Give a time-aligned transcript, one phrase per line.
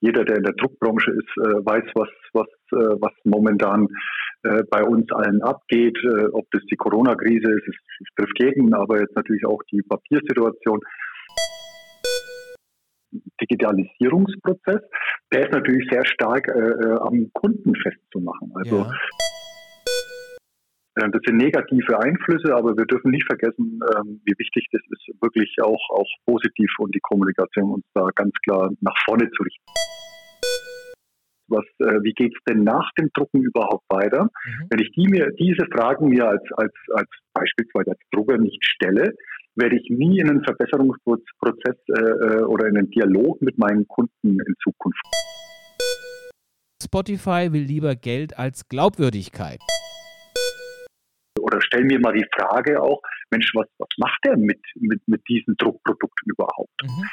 [0.00, 3.88] jeder, der in der Druckbranche ist, äh, weiß, was, was, äh, was momentan
[4.44, 5.98] äh, bei uns allen abgeht.
[6.32, 7.68] Ob das die Corona-Krise ist,
[8.00, 10.80] es trifft jeden, aber jetzt natürlich auch die Papiersituation.
[13.40, 14.82] Digitalisierungsprozess,
[15.32, 18.52] der ist natürlich sehr stark äh am Kunden festzumachen.
[18.54, 18.92] Also ja.
[20.98, 25.54] Das sind negative Einflüsse, aber wir dürfen nicht vergessen, ähm, wie wichtig das ist, wirklich
[25.62, 29.64] auch, auch positiv und die Kommunikation uns da ganz klar nach vorne zu richten.
[31.50, 34.24] Was, äh, wie geht es denn nach dem Drucken überhaupt weiter?
[34.24, 34.66] Mhm.
[34.70, 39.14] Wenn ich die mir, diese Fragen mir als, als, als beispielsweise als Drucker nicht stelle,
[39.54, 44.40] werde ich nie in einen Verbesserungsprozess äh, äh, oder in einen Dialog mit meinen Kunden
[44.40, 45.00] in Zukunft.
[46.82, 49.58] Spotify will lieber Geld als Glaubwürdigkeit
[51.48, 55.26] oder stell mir mal die Frage auch, Mensch, was, was macht der mit, mit, mit
[55.28, 56.82] diesen Druckprodukten überhaupt?
[56.82, 57.08] Mhm.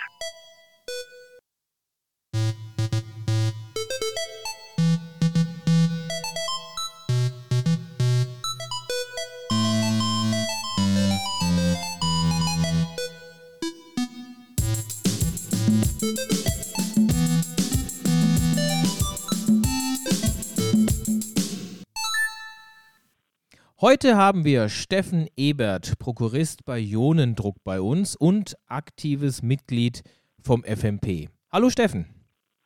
[23.81, 30.01] Heute haben wir Steffen Ebert, Prokurist bei Ionendruck bei uns und aktives Mitglied
[30.41, 31.27] vom FMP.
[31.51, 32.05] Hallo Steffen.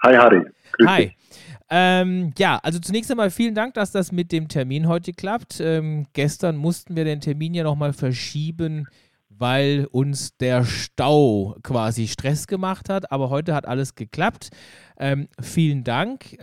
[0.03, 0.45] Hi Harry.
[0.73, 1.15] Grüß Hi.
[1.67, 5.59] Ähm, ja, also zunächst einmal vielen Dank, dass das mit dem Termin heute klappt.
[5.59, 8.87] Ähm, gestern mussten wir den Termin ja nochmal verschieben,
[9.29, 13.11] weil uns der Stau quasi Stress gemacht hat.
[13.11, 14.51] Aber heute hat alles geklappt.
[14.99, 16.39] Ähm, vielen Dank.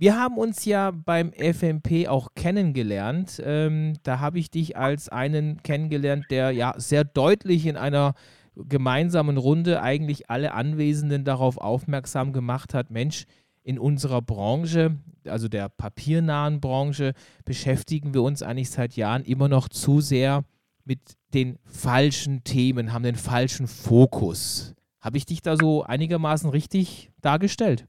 [0.00, 3.42] Wir haben uns ja beim FMP auch kennengelernt.
[3.44, 8.14] Ähm, da habe ich dich als einen kennengelernt, der ja sehr deutlich in einer
[8.54, 13.24] gemeinsamen Runde eigentlich alle Anwesenden darauf aufmerksam gemacht hat, Mensch,
[13.64, 17.12] in unserer Branche, also der papiernahen Branche,
[17.44, 20.44] beschäftigen wir uns eigentlich seit Jahren immer noch zu sehr
[20.84, 21.00] mit
[21.34, 24.76] den falschen Themen, haben den falschen Fokus.
[25.00, 27.84] Habe ich dich da so einigermaßen richtig dargestellt?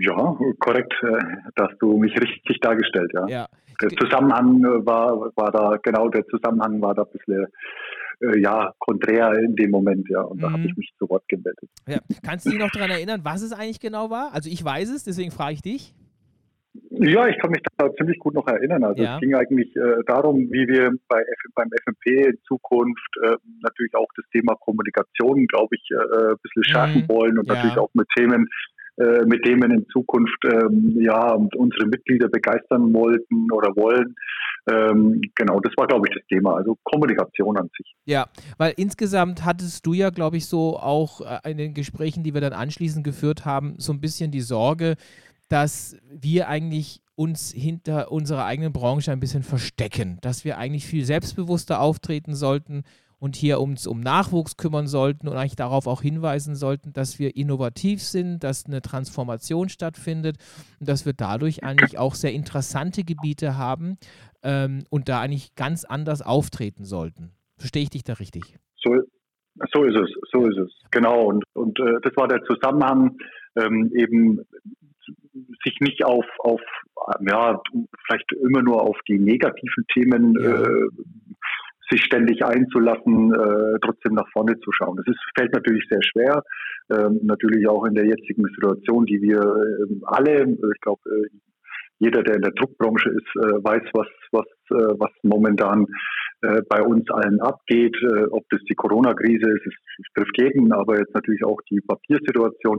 [0.00, 3.26] Ja, korrekt, äh, dass du mich richtig dargestellt, ja.
[3.26, 3.46] ja.
[3.80, 7.46] Der Zusammenhang äh, war, war da, genau der Zusammenhang war da ein bisschen
[8.20, 10.20] äh, ja, konträr in dem Moment, ja.
[10.20, 10.40] Und mhm.
[10.42, 11.68] da habe ich mich zu Wort gemeldet.
[11.88, 11.98] Ja.
[12.22, 14.32] Kannst du dich noch daran erinnern, was es eigentlich genau war?
[14.32, 15.94] Also ich weiß es, deswegen frage ich dich.
[16.90, 18.82] Ja, ich kann mich da ziemlich gut noch erinnern.
[18.84, 19.16] Also ja.
[19.16, 23.94] es ging eigentlich äh, darum, wie wir bei F beim FMP in Zukunft äh, natürlich
[23.94, 27.08] auch das Thema Kommunikation, glaube ich, äh, ein bisschen schärfen mhm.
[27.08, 27.54] wollen und ja.
[27.54, 28.48] natürlich auch mit Themen
[28.98, 34.14] äh, mit dem wir in Zukunft ähm, ja unsere Mitglieder begeistern wollten oder wollen.
[34.70, 37.94] Ähm, genau, das war, glaube ich, das Thema, also Kommunikation an sich.
[38.04, 38.26] Ja,
[38.58, 42.40] weil insgesamt hattest du ja, glaube ich, so auch äh, in den Gesprächen, die wir
[42.40, 44.96] dann anschließend geführt haben, so ein bisschen die Sorge,
[45.48, 51.04] dass wir eigentlich uns hinter unserer eigenen Branche ein bisschen verstecken, dass wir eigentlich viel
[51.04, 52.84] selbstbewusster auftreten sollten
[53.22, 57.36] und hier uns um Nachwuchs kümmern sollten und eigentlich darauf auch hinweisen sollten, dass wir
[57.36, 60.38] innovativ sind, dass eine Transformation stattfindet
[60.80, 63.96] und dass wir dadurch eigentlich auch sehr interessante Gebiete haben
[64.42, 67.30] ähm, und da eigentlich ganz anders auftreten sollten.
[67.58, 68.58] Verstehe ich dich da richtig?
[68.82, 68.90] So,
[69.72, 70.72] so ist es, so ist es.
[70.90, 71.26] Genau.
[71.26, 73.18] Und, und äh, das war der Zusammenhang,
[73.54, 74.40] ähm, eben
[75.62, 76.60] sich nicht auf, auf
[77.30, 77.62] ja,
[78.04, 80.62] vielleicht immer nur auf die negativen Themen ja.
[80.62, 80.88] äh,
[81.92, 84.96] sich ständig einzulassen, äh, trotzdem nach vorne zu schauen.
[84.96, 86.42] Das ist, fällt natürlich sehr schwer,
[86.90, 91.28] ähm, natürlich auch in der jetzigen Situation, die wir äh, alle, ich glaube, äh,
[91.98, 95.86] jeder, der in der Druckbranche ist, äh, weiß, was, was, äh, was momentan
[96.42, 97.96] äh, bei uns allen abgeht,
[98.30, 102.78] ob das die Corona-Krise ist, es trifft jeden, aber jetzt natürlich auch die Papiersituation.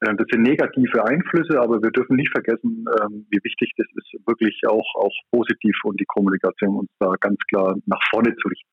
[0.00, 4.26] Äh, das sind negative Einflüsse, aber wir dürfen nicht vergessen, ähm, wie wichtig das ist,
[4.26, 8.70] wirklich auch, auch positiv und die Kommunikation uns da ganz klar nach vorne zu richten.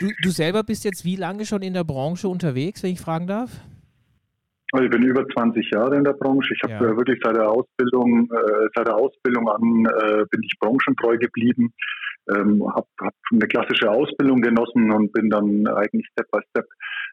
[0.00, 3.26] Du, du selber bist jetzt wie lange schon in der Branche unterwegs, wenn ich fragen
[3.26, 3.50] darf?
[4.72, 6.54] Also ich bin über 20 Jahre in der Branche.
[6.54, 6.96] Ich habe ja.
[6.96, 11.74] wirklich seit der Ausbildung, äh, seit der Ausbildung an äh, bin ich branchentreu geblieben,
[12.34, 16.66] ähm, habe hab eine klassische Ausbildung genossen und bin dann eigentlich Step by Step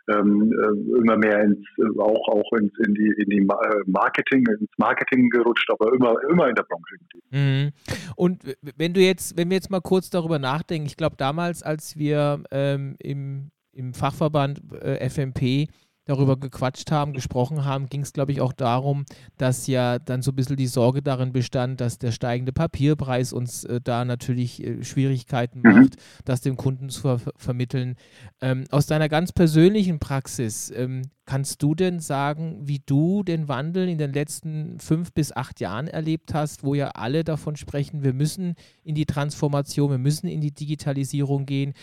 [0.09, 4.45] ähm, äh, immer mehr ins, äh, auch, auch ins, in die, in die äh, Marketing,
[4.59, 6.95] ins Marketing gerutscht, aber immer, immer in der Branche.
[7.31, 7.71] Mhm.
[8.15, 8.43] Und
[8.77, 12.43] wenn du jetzt, wenn wir jetzt mal kurz darüber nachdenken, ich glaube damals, als wir
[12.51, 15.67] ähm, im, im Fachverband äh, FMP
[16.07, 19.05] darüber gequatscht haben, gesprochen haben, ging es, glaube ich, auch darum,
[19.37, 23.63] dass ja dann so ein bisschen die Sorge darin bestand, dass der steigende Papierpreis uns
[23.65, 25.71] äh, da natürlich äh, Schwierigkeiten mhm.
[25.71, 25.95] macht,
[26.25, 27.95] das dem Kunden zu ver vermitteln.
[28.41, 33.89] Ähm, aus deiner ganz persönlichen Praxis, ähm, Kannst du denn sagen, wie du den Wandel
[33.89, 38.13] in den letzten fünf bis acht Jahren erlebt hast, wo ja alle davon sprechen, wir
[38.13, 41.73] müssen in die Transformation, wir müssen in die Digitalisierung gehen?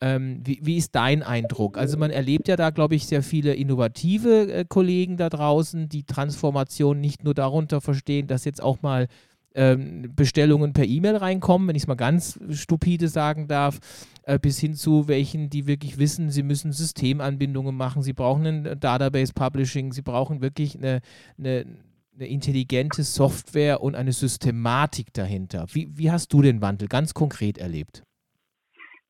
[0.00, 1.76] Ähm, wie, wie, ist dein Eindruck?
[1.76, 6.04] Also man erlebt ja da, glaube ich, sehr viele innovative äh, Kollegen da draußen, die
[6.04, 9.08] Transformation nicht nur darunter verstehen, dass jetzt auch mal
[9.54, 13.78] ähm, Bestellungen per E-Mail reinkommen, wenn ich es mal ganz stupide sagen darf,
[14.24, 18.80] äh, bis hin zu welchen, die wirklich wissen, sie müssen Systemanbindungen machen, sie brauchen ein
[18.80, 21.00] Database Publishing, sie brauchen wirklich eine,
[21.38, 21.66] eine,
[22.14, 25.66] eine intelligente Software und eine Systematik dahinter.
[25.72, 28.02] Wie, wie hast du den Wandel ganz konkret erlebt?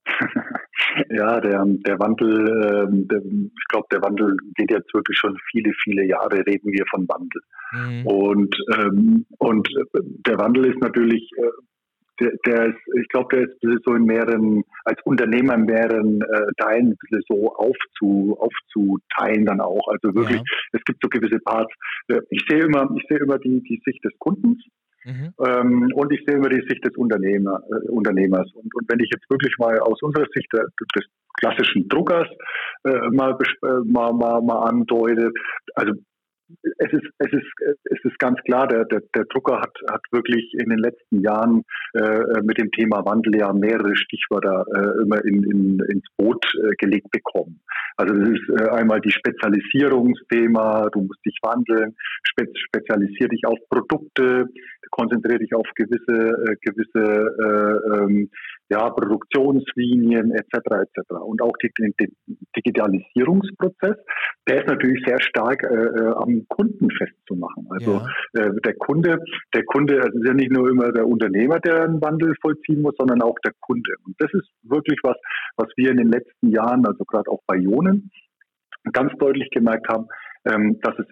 [1.11, 5.73] Ja, der, der Wandel, ähm, der, ich glaube, der Wandel geht jetzt wirklich schon viele,
[5.83, 7.43] viele Jahre, reden wir von Wandel.
[7.73, 8.07] Mhm.
[8.07, 9.69] Und, ähm, und
[10.27, 11.51] der Wandel ist natürlich, äh,
[12.21, 16.47] der, der ist, ich glaube, der ist so in mehreren, als Unternehmer in mehreren äh,
[16.59, 19.89] Teilen ein bisschen so aufzu, aufzuteilen dann auch.
[19.89, 20.57] Also wirklich, ja.
[20.73, 21.75] es gibt so gewisse Parts.
[22.09, 24.63] Äh, ich sehe immer, ich sehe immer die, die Sicht des Kundens
[25.05, 25.35] Mhm.
[25.47, 28.51] Ähm, und ich sehe immer die Sicht des Unternehmer, äh, Unternehmers.
[28.55, 30.65] Und, und wenn ich jetzt wirklich mal aus unserer Sicht der,
[30.97, 31.05] des
[31.41, 32.29] klassischen Druckers
[32.85, 35.31] äh, mal, äh, mal, mal, mal andeute,
[35.75, 35.93] also
[36.79, 40.53] es ist, es ist, es ist ganz klar, der, der, der Drucker hat, hat wirklich
[40.55, 41.65] in den letzten Jahren
[41.95, 46.75] äh, mit dem Thema Wandel ja mehrere Stichwörter äh, immer in, in, ins Boot äh,
[46.79, 47.61] gelegt bekommen.
[47.97, 51.95] Also das ist äh, einmal die Spezialisierungsthema, du musst dich wandeln,
[52.25, 54.49] spe spezialisier dich auf Produkte,
[54.91, 58.31] konzentriere dich auf gewisse, äh, gewisse äh, ähm,
[58.69, 60.55] ja, Produktionslinien etc.
[60.83, 61.11] etc.
[61.23, 61.95] Und auch die, den
[62.57, 63.97] Digitalisierungsprozess,
[64.47, 67.67] der ist natürlich sehr stark äh, äh, am Kunden festzumachen.
[67.71, 68.03] Also
[68.35, 68.43] ja.
[68.43, 69.19] äh, der Kunde,
[69.55, 72.95] der Kunde, also ist ja nicht nur immer der Unternehmer, der einen Wandel vollziehen muss,
[72.99, 73.91] sondern auch der Kunde.
[74.05, 75.17] Und das ist wirklich was,
[75.57, 78.11] was wir in den letzten Jahren, also gerade auch bei Ionen,
[78.93, 80.07] ganz deutlich gemerkt haben,
[80.45, 81.07] ähm, dass es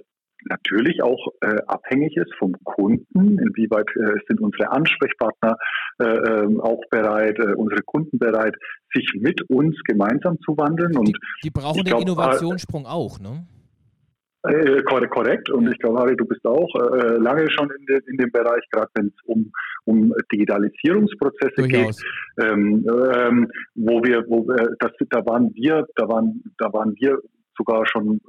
[0.49, 5.57] natürlich auch äh, abhängig ist vom Kunden, inwieweit äh, sind unsere Ansprechpartner
[5.99, 8.55] äh, ähm, auch bereit, äh, unsere Kunden bereit,
[8.95, 10.97] sich mit uns gemeinsam zu wandeln.
[10.97, 13.47] Und die, die brauchen den glaub, Innovationssprung auch, ne?
[14.45, 15.51] Äh, korrekt.
[15.51, 18.65] Und ich glaube, Harry, du bist auch äh, lange schon in, de, in dem Bereich,
[18.73, 19.53] gerade wenn es um,
[19.85, 21.97] um Digitalisierungsprozesse Durchaus.
[21.99, 22.85] geht, ähm,
[23.15, 27.19] ähm, wo wir, wo wir, das, da waren wir, da waren, da waren wir
[27.57, 28.21] sogar schon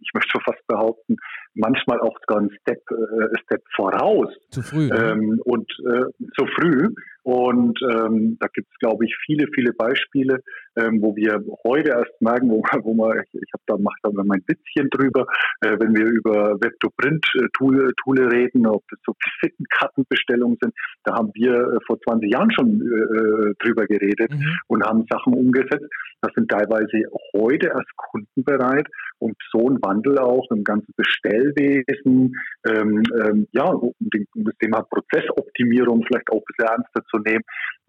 [0.00, 1.16] ich möchte schon fast behaupten,
[1.54, 4.28] manchmal auch sogar ein Step, äh, Step voraus.
[4.50, 4.88] Zu früh.
[4.88, 5.12] Ne?
[5.12, 6.04] Ähm, und äh,
[6.38, 6.94] zu früh.
[7.26, 10.44] Und ähm, da gibt es, glaube ich, viele, viele Beispiele,
[10.76, 14.10] ähm, wo wir heute erst merken, wo, wo man, ich, ich habe da mache da
[14.12, 15.26] mal ein bisschen drüber,
[15.60, 19.12] äh, wenn wir über Web-to-Print-Tool Tool reden, ob das so
[19.42, 20.72] Visitenkartenbestellungen sind,
[21.02, 24.58] da haben wir äh, vor 20 Jahren schon äh, drüber geredet mhm.
[24.68, 25.90] und haben Sachen umgesetzt.
[26.20, 28.86] Das sind teilweise heute erst Kunden bereit
[29.18, 32.36] und so ein Wandel auch im ganzen Bestellwesen,
[32.68, 37.44] ähm, ähm, ja, um, das Thema Prozessoptimierung vielleicht auch ein bisschen ernster zu nehmen,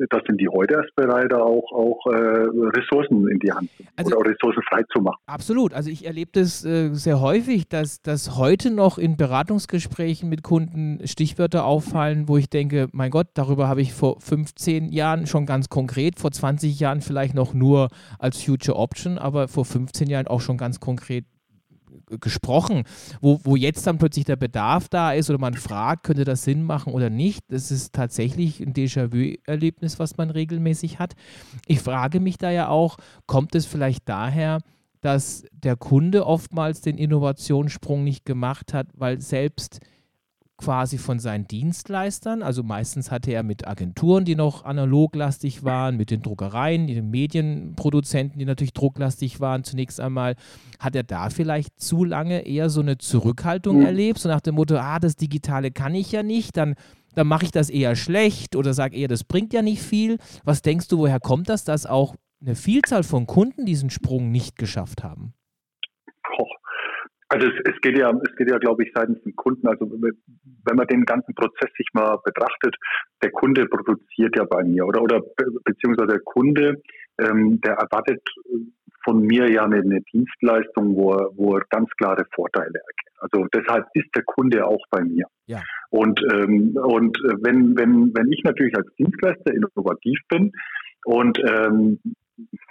[0.09, 4.29] da sind die heute erst bereit, auch, auch äh, Ressourcen in die Hand also, oder
[4.29, 5.17] Ressourcen frei zu machen.
[5.25, 5.73] Absolut.
[5.73, 10.99] Also ich erlebe das äh, sehr häufig, dass, dass heute noch in Beratungsgesprächen mit Kunden
[11.05, 15.69] Stichwörter auffallen, wo ich denke, mein Gott, darüber habe ich vor 15 Jahren schon ganz
[15.69, 17.89] konkret, vor 20 Jahren vielleicht noch nur
[18.19, 21.25] als Future Option, aber vor 15 Jahren auch schon ganz konkret
[22.19, 22.83] gesprochen,
[23.21, 26.63] wo, wo jetzt dann plötzlich der Bedarf da ist oder man fragt, könnte das Sinn
[26.63, 27.43] machen oder nicht.
[27.49, 31.13] Das ist tatsächlich ein Déjà-vu-Erlebnis, was man regelmäßig hat.
[31.65, 34.59] Ich frage mich da ja auch, kommt es vielleicht daher,
[35.01, 39.79] dass der Kunde oftmals den Innovationssprung nicht gemacht hat, weil selbst
[40.57, 42.41] quasi von seinen Dienstleistern.
[42.41, 48.39] Also meistens hatte er mit Agenturen, die noch analoglastig waren, mit den Druckereien, den Medienproduzenten,
[48.39, 49.63] die natürlich drucklastig waren.
[49.63, 50.35] Zunächst einmal
[50.79, 53.85] hat er da vielleicht zu lange eher so eine Zurückhaltung mhm.
[53.85, 56.75] erlebt, so nach dem Motto, ah, das Digitale kann ich ja nicht, dann
[57.15, 60.19] dann mache ich das eher schlecht oder sage eher, das bringt ja nicht viel.
[60.43, 64.55] Was denkst du, woher kommt das, dass auch eine Vielzahl von Kunden diesen Sprung nicht
[64.55, 65.33] geschafft haben?
[67.29, 69.67] Also es, es, geht ja, es geht ja, glaube ich, seitens dem Kunden.
[69.67, 72.75] Also wenn man den ganzen Prozess sich mal betrachtet,
[73.21, 75.21] der Kunde produziert ja bei mir oder oder
[75.65, 76.81] beziehungsweise der Kunde,
[77.19, 78.21] ähm, der erwartet
[79.03, 83.07] von mir ja eine, eine Dienstleistung, wo er, wo er ganz klare Vorteile erkennt.
[83.19, 85.25] Also deshalb ist der Kunde auch bei mir.
[85.47, 85.63] Ja.
[85.89, 90.51] Und ähm, und wenn wenn wenn ich natürlich als Dienstleister innovativ bin
[91.05, 91.99] und ähm,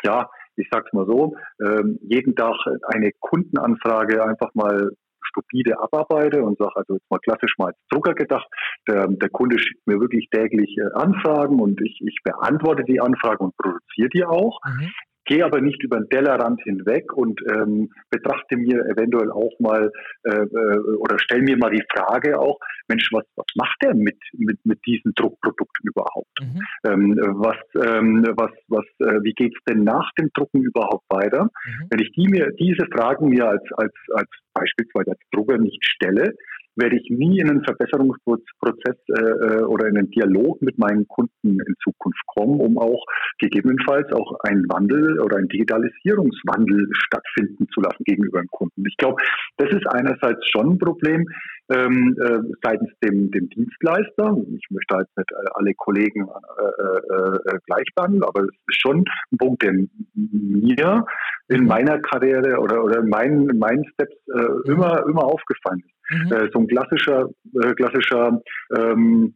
[0.02, 2.56] ja ich sag's mal so, ähm, jeden Tag
[2.88, 4.90] eine Kundenanfrage einfach mal
[5.28, 8.46] stupide abarbeite und sage, also jetzt mal klassisch mal als Drucker gedacht,
[8.88, 13.46] der, der Kunde schickt mir wirklich täglich äh, Anfragen und ich, ich beantworte die Anfragen
[13.46, 14.60] und produziere die auch.
[14.64, 14.92] Mhm.
[15.26, 19.90] Gehe aber nicht über den Tellerrand hinweg und ähm, betrachte mir eventuell auch mal
[20.24, 24.18] äh, äh, oder stelle mir mal die Frage auch, Mensch, was, was macht der mit,
[24.32, 26.40] mit, mit diesen Druckprodukten überhaupt?
[26.40, 26.60] Mhm.
[26.84, 31.44] Ähm, was, ähm, was, was, äh, wie geht's denn nach dem Drucken überhaupt weiter?
[31.44, 31.86] Mhm.
[31.90, 36.34] Wenn ich die mir, diese Fragen mir als, als, als beispielsweise als Drucker nicht stelle,
[36.76, 41.58] werde ich nie in einen Verbesserungsprozess äh, äh, oder in einen Dialog mit meinen Kunden
[41.60, 43.02] in Zukunft kommen, um auch
[43.38, 48.84] gegebenenfalls auch einen Wandel oder einen Digitalisierungswandel stattfinden zu lassen gegenüber dem Kunden.
[48.86, 49.22] Ich glaube,
[49.56, 51.26] das ist einerseits schon ein Problem
[51.70, 54.36] ähm, äh, seitens dem, dem Dienstleister.
[54.56, 59.04] Ich möchte halt nicht alle Kollegen äh, äh, äh, gleich behandeln, aber es ist schon
[59.32, 59.72] ein Punkt, der
[60.14, 61.04] mir
[61.48, 64.72] in meiner Karriere oder, oder in meinen, in meinen Steps äh, mhm.
[64.72, 66.10] immer, immer aufgefallen ist.
[66.10, 66.32] Mhm.
[66.32, 67.30] Äh, so ein klassischer,
[67.62, 68.40] äh, klassischer
[68.76, 69.34] ähm,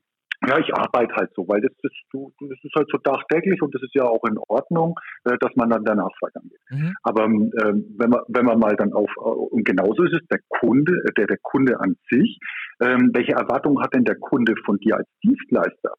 [0.49, 3.83] ja, ich arbeite halt so, weil das, das, das ist halt so tagtäglich und das
[3.83, 6.59] ist ja auch in Ordnung, äh, dass man dann danach weitergeht.
[6.71, 6.95] Mhm.
[7.03, 11.05] Aber äh, wenn man wenn man mal dann auf und genauso ist es der Kunde,
[11.17, 12.39] der der Kunde an sich,
[12.81, 15.93] ähm, welche Erwartungen hat denn der Kunde von dir als Dienstleister?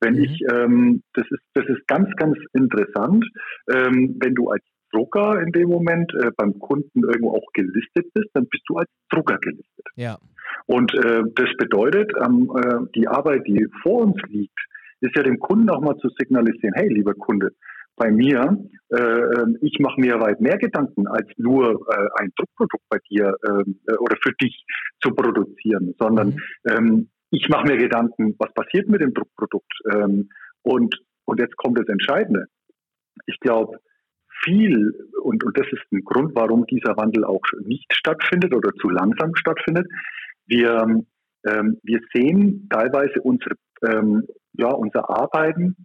[0.00, 0.24] Wenn mhm.
[0.24, 3.26] ich, ähm, das ist das ist ganz ganz interessant,
[3.70, 8.28] ähm, wenn du als Drucker in dem Moment äh, beim Kunden irgendwo auch gelistet bist,
[8.34, 9.86] dann bist du als Drucker gelistet.
[9.96, 10.18] Ja.
[10.66, 14.58] Und äh, das bedeutet, ähm, äh, die Arbeit, die vor uns liegt,
[15.00, 17.50] ist ja dem Kunden auch mal zu signalisieren, hey, lieber Kunde,
[17.96, 18.58] bei mir,
[18.90, 23.36] äh, ähm, ich mache mir weit mehr Gedanken, als nur äh, ein Druckprodukt bei dir
[23.48, 24.64] ähm, äh, oder für dich
[25.00, 26.40] zu produzieren, sondern mhm.
[26.68, 29.72] ähm, ich mache mir Gedanken, was passiert mit dem Druckprodukt.
[29.92, 30.28] Ähm,
[30.62, 32.46] und, und jetzt kommt das Entscheidende.
[33.26, 33.78] Ich glaube,
[34.44, 38.90] viel, und, und das ist ein Grund, warum dieser Wandel auch nicht stattfindet oder zu
[38.90, 39.86] langsam stattfindet.
[40.46, 40.86] Wir,
[41.46, 45.76] ähm, wir sehen teilweise unsere, ähm, ja, unser Arbeiten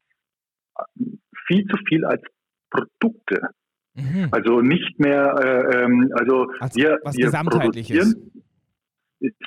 [1.47, 2.21] viel zu viel als
[2.69, 3.49] Produkte.
[3.95, 4.27] Mhm.
[4.31, 8.31] Also nicht mehr, äh, ähm, also als, wir, was wir produzieren.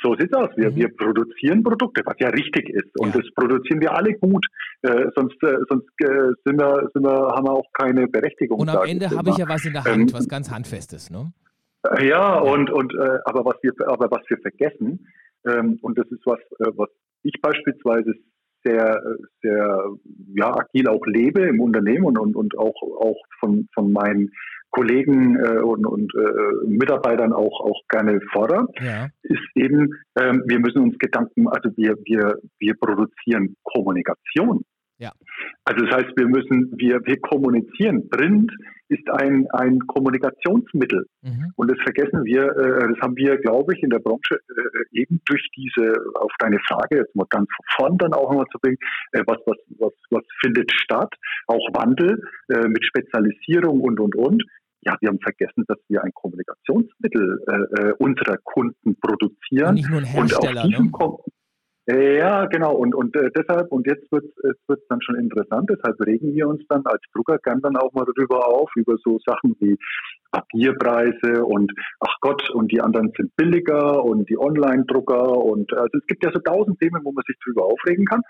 [0.02, 0.50] So sieht es aus.
[0.56, 0.76] Wir, mhm.
[0.76, 2.98] wir produzieren Produkte, was ja richtig ist.
[2.98, 3.20] Und ja.
[3.20, 4.46] das produzieren wir alle gut.
[4.82, 8.60] Äh, sonst äh, sonst äh, sind wir, sind wir, haben wir auch keine Berechtigung.
[8.60, 11.10] Und am Ende habe ich ja was in der Hand, ähm, was ganz Handfestes.
[11.10, 11.32] Ne?
[11.88, 15.08] Äh, ja, und, und äh, aber, was wir, aber was wir vergessen,
[15.46, 16.88] ähm, und das ist was, äh, was
[17.22, 18.14] ich beispielsweise
[18.64, 19.02] sehr,
[19.42, 19.90] sehr
[20.34, 24.30] ja, agil auch lebe im Unternehmen und, und, und auch, auch von, von meinen
[24.72, 29.08] Kollegen äh, und, und äh, Mitarbeitern auch, auch gerne fordere, ja.
[29.22, 34.64] ist eben, ähm, wir müssen uns Gedanken, also wir, wir, wir produzieren Kommunikation.
[34.98, 35.10] Ja.
[35.64, 38.08] Also das heißt, wir müssen, wir, wir kommunizieren.
[38.08, 38.52] Print
[38.88, 41.06] ist ein, ein Kommunikationsmittel.
[41.22, 41.52] Mhm.
[41.56, 45.20] Und das vergessen wir, äh, das haben wir, glaube ich, in der Branche äh, eben
[45.24, 48.78] durch diese, auf deine Frage jetzt mal ganz vorn dann auch nochmal zu bringen,
[49.12, 51.12] äh, was, was, was, was findet statt?
[51.46, 54.44] Auch Wandel äh, mit Spezialisierung und, und, und.
[54.84, 59.70] Ja, wir haben vergessen, dass wir ein Kommunikationsmittel äh, äh unserer Kunden produzieren.
[59.70, 61.18] Und nicht nur ein Hersteller, und auf diesem ne?
[61.88, 62.76] Ja, genau.
[62.76, 66.62] Und, und äh, deshalb, und jetzt wird es dann schon interessant, deshalb regen wir uns
[66.68, 69.76] dann als Drucker gern dann auch mal darüber auf, über so Sachen wie
[70.30, 76.06] Papierpreise und ach Gott, und die anderen sind billiger und die Online-Drucker und also es
[76.06, 78.22] gibt ja so tausend Themen, wo man sich drüber aufregen kann.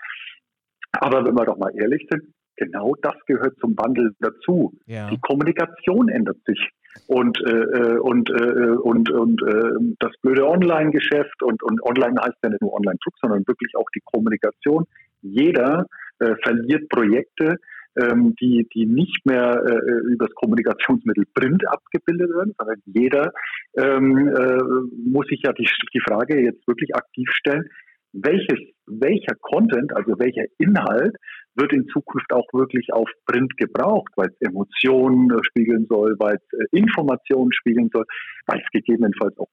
[0.93, 4.73] Aber wenn wir doch mal ehrlich sind, genau das gehört zum Wandel dazu.
[4.85, 5.09] Ja.
[5.09, 6.69] Die Kommunikation ändert sich.
[7.07, 12.37] Und, äh, äh und, äh, und, und äh, das blöde Online-Geschäft und, und Online heißt
[12.43, 14.85] ja nicht nur Online-Druck, sondern wirklich auch die Kommunikation.
[15.21, 15.87] Jeder
[16.19, 17.57] äh, verliert Projekte,
[17.95, 23.33] ähm, die, die nicht mehr äh, über das Kommunikationsmittel Print abgebildet werden, sondern jeder
[23.77, 27.65] ähm, äh, muss sich ja die, die Frage jetzt wirklich aktiv stellen,
[28.13, 31.15] welches, welcher Content, also welcher Inhalt
[31.55, 36.35] wird in Zukunft auch wirklich auf Print gebraucht, weil es Emotionen äh, spiegeln soll, weil
[36.35, 38.05] es äh, Informationen spiegeln soll,
[38.47, 39.49] weil es gegebenenfalls auch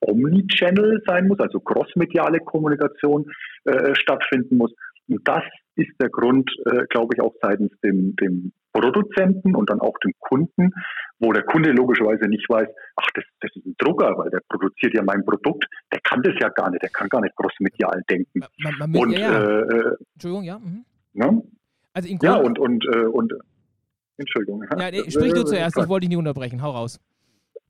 [0.00, 3.26] Omnichannel sein muss, also crossmediale Kommunikation
[3.64, 4.72] äh, stattfinden muss.
[5.08, 5.42] Und das
[5.76, 10.12] ist der Grund, äh, glaube ich, auch seitens dem, dem Produzenten und dann auch dem
[10.18, 10.70] Kunden,
[11.18, 14.94] wo der Kunde logischerweise nicht weiß, ach, das, das ist ein Drucker, weil der produziert
[14.94, 18.40] ja mein Produkt, der kann das ja gar nicht, der kann gar nicht crossmedial denken.
[18.40, 19.40] Man, man, man, und, ja, ja.
[19.40, 20.58] Äh, äh, Entschuldigung, ja.
[20.58, 20.84] Mhm.
[21.12, 21.42] Ne?
[21.92, 23.32] Also ja, und, und, äh, und
[24.16, 24.64] Entschuldigung.
[24.70, 27.00] Ja, nee, sprich du zuerst, ich wollte dich nicht unterbrechen, hau raus.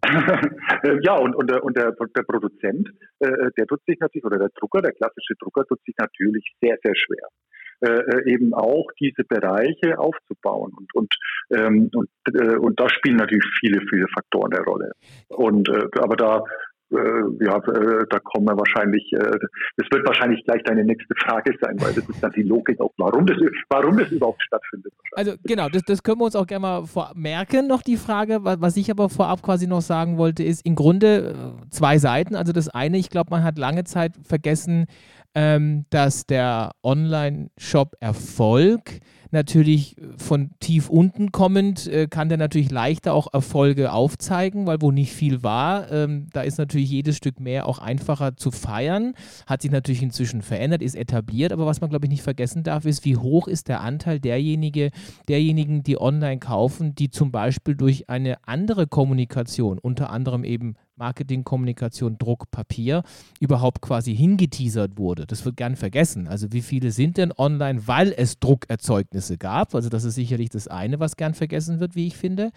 [1.02, 4.50] ja, und, und, der, und der, der Produzent, äh, der tut sich natürlich, oder der
[4.58, 7.28] Drucker, der klassische Drucker, tut sich natürlich sehr, sehr schwer.
[7.80, 10.72] Äh, äh, eben auch diese Bereiche aufzubauen.
[10.76, 11.14] Und, und,
[11.50, 14.92] ähm, und, äh, und da spielen natürlich viele, viele Faktoren eine Rolle.
[15.28, 16.42] Und, äh, aber da
[16.90, 19.38] ja, äh, da kommen wir wahrscheinlich, äh,
[19.76, 22.92] das wird wahrscheinlich gleich deine nächste Frage sein, weil das ist dann die Logik auch,
[22.96, 23.36] warum das,
[23.68, 24.92] warum das überhaupt stattfindet.
[25.12, 28.38] Also genau, das, das können wir uns auch gerne mal merken, noch die Frage.
[28.42, 31.34] Was ich aber vorab quasi noch sagen wollte, ist im Grunde
[31.66, 32.34] äh, zwei Seiten.
[32.34, 34.86] Also das eine, ich glaube, man hat lange Zeit vergessen,
[35.34, 39.00] ähm, dass der Online-Shop Erfolg
[39.30, 44.90] natürlich von tief unten kommend, äh, kann der natürlich leichter auch Erfolge aufzeigen, weil wo
[44.90, 49.14] nicht viel war, ähm, da ist natürlich jedes Stück mehr auch einfacher zu feiern.
[49.46, 52.84] Hat sich natürlich inzwischen verändert, ist etabliert, aber was man, glaube ich, nicht vergessen darf,
[52.84, 54.90] ist, wie hoch ist der Anteil derjenige,
[55.28, 61.44] derjenigen, die online kaufen, die zum Beispiel durch eine andere Kommunikation, unter anderem eben Marketing,
[61.44, 63.02] Kommunikation, Druck, Papier
[63.40, 65.26] überhaupt quasi hingeteasert wurde.
[65.26, 66.28] Das wird gern vergessen.
[66.28, 69.74] Also wie viele sind denn online, weil es Druckerzeugnisse gab?
[69.74, 72.50] Also das ist sicherlich das eine, was gern vergessen wird, wie ich finde.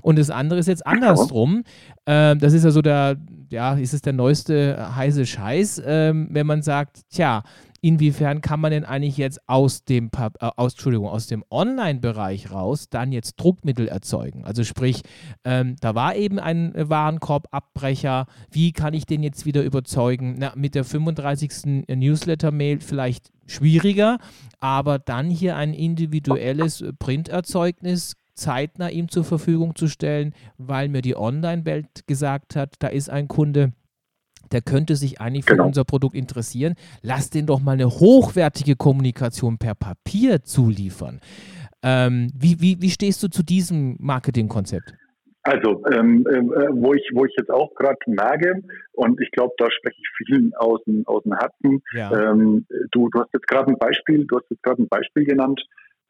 [0.00, 1.64] Und das andere ist jetzt andersrum.
[2.06, 3.16] Ähm, das ist ja so der,
[3.50, 7.42] ja, ist es der neueste heiße Scheiß, ähm, wenn man sagt, tja,
[7.82, 10.10] inwiefern kann man denn eigentlich jetzt aus dem,
[10.40, 14.44] äh, dem Online-Bereich raus dann jetzt Druckmittel erzeugen?
[14.44, 15.02] Also sprich,
[15.44, 18.26] ähm, da war eben ein Warenkorbabbrecher.
[18.50, 20.36] Wie kann ich den jetzt wieder überzeugen?
[20.38, 21.84] Na, mit der 35.
[21.88, 24.18] Newsletter-Mail vielleicht schwieriger,
[24.60, 31.16] aber dann hier ein individuelles Printerzeugnis zeitnah ihm zur Verfügung zu stellen, weil mir die
[31.16, 33.72] Online-Welt gesagt hat, da ist ein Kunde,
[34.52, 35.66] der könnte sich eigentlich für genau.
[35.66, 36.74] unser Produkt interessieren.
[37.02, 41.20] Lass den doch mal eine hochwertige Kommunikation per Papier zuliefern.
[41.82, 44.94] Ähm, wie, wie, wie stehst du zu diesem Marketingkonzept?
[45.44, 46.40] Also, ähm, äh,
[46.70, 50.52] wo ich wo ich jetzt auch gerade merke und ich glaube, da spreche ich vielen
[50.54, 51.82] aus dem aus dem Herzen.
[51.94, 52.30] Ja.
[52.30, 55.60] Ähm, du du hast jetzt gerade ein Beispiel, du hast jetzt gerade ein Beispiel genannt,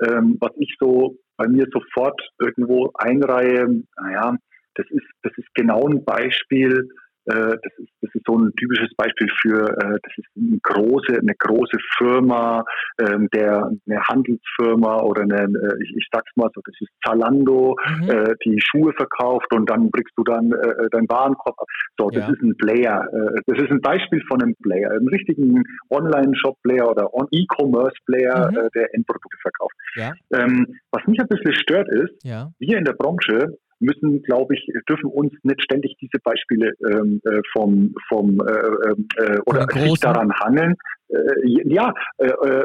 [0.07, 3.83] ähm, was ich so bei mir sofort irgendwo einreihe.
[3.97, 4.37] Naja,
[4.75, 6.91] das ist das ist genau ein Beispiel
[7.25, 11.35] das ist, das ist so ein typisches Beispiel für, äh, das ist eine große, eine
[11.39, 12.65] große Firma,
[13.01, 17.77] ähm, der, eine Handelsfirma oder eine, äh, ich, ich sag's mal so, das ist Zalando,
[18.01, 18.11] mhm.
[18.11, 21.67] äh, die Schuhe verkauft und dann bringst du dann äh, deinen Warenkorb ab.
[21.99, 22.33] So, das ja.
[22.33, 23.07] ist ein Player.
[23.13, 28.57] Äh, das ist ein Beispiel von einem Player, einem richtigen Online-Shop-Player oder E-Commerce-Player, mhm.
[28.57, 29.75] äh, der Endprodukte verkauft.
[29.95, 30.13] Ja.
[30.33, 32.51] Ähm, was mich ein bisschen stört ist, ja.
[32.59, 37.41] wir in der Branche müssen, glaube ich, dürfen uns nicht ständig diese Beispiele ähm, äh,
[37.53, 40.75] vom, vom äh, äh, oder sich daran hangeln.
[41.09, 41.19] Äh,
[41.65, 42.65] ja, äh, äh,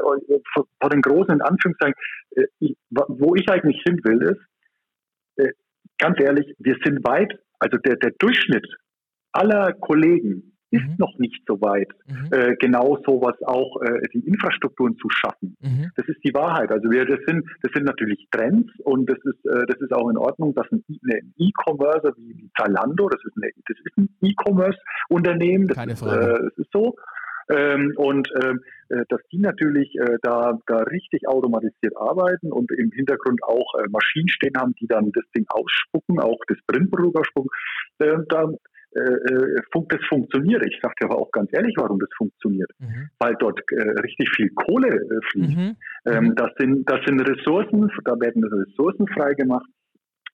[0.54, 1.96] vor den großen in Anführungszeichen,
[2.60, 4.38] ich, wo ich eigentlich hin will,
[5.38, 5.56] ist,
[5.98, 8.68] ganz ehrlich, wir sind weit, also der, der Durchschnitt
[9.32, 10.96] aller Kollegen ist mhm.
[10.98, 12.30] noch nicht so weit, mhm.
[12.32, 15.56] äh, genau sowas auch äh, die Infrastrukturen zu schaffen.
[15.62, 15.92] Mhm.
[15.96, 16.72] Das ist die Wahrheit.
[16.72, 20.10] Also wir, das sind, das sind natürlich Trends und das ist, äh, das ist auch
[20.10, 20.84] in Ordnung, dass ein
[21.38, 26.58] E-Commerce wie, wie Zalando, das ist, eine, das ist ein E-Commerce-Unternehmen, das, ist, äh, das
[26.58, 26.96] ist so.
[27.50, 32.92] Ähm, und ähm, äh, dass die natürlich äh, da, da richtig automatisiert arbeiten und im
[32.92, 37.50] Hintergrund auch äh, Maschinen stehen haben, die dann das Ding ausspucken, auch das Printprodukt ausspucken.
[38.00, 38.50] Äh, da,
[39.90, 40.66] das funktioniert.
[40.66, 42.70] Ich sage dir aber auch ganz ehrlich, warum das funktioniert.
[42.80, 43.10] Mhm.
[43.20, 45.58] Weil dort äh, richtig viel Kohle äh, fließt.
[45.58, 45.76] Mhm.
[46.06, 46.36] Ähm, mhm.
[46.36, 49.68] das, sind, das sind Ressourcen, da werden Ressourcen freigemacht,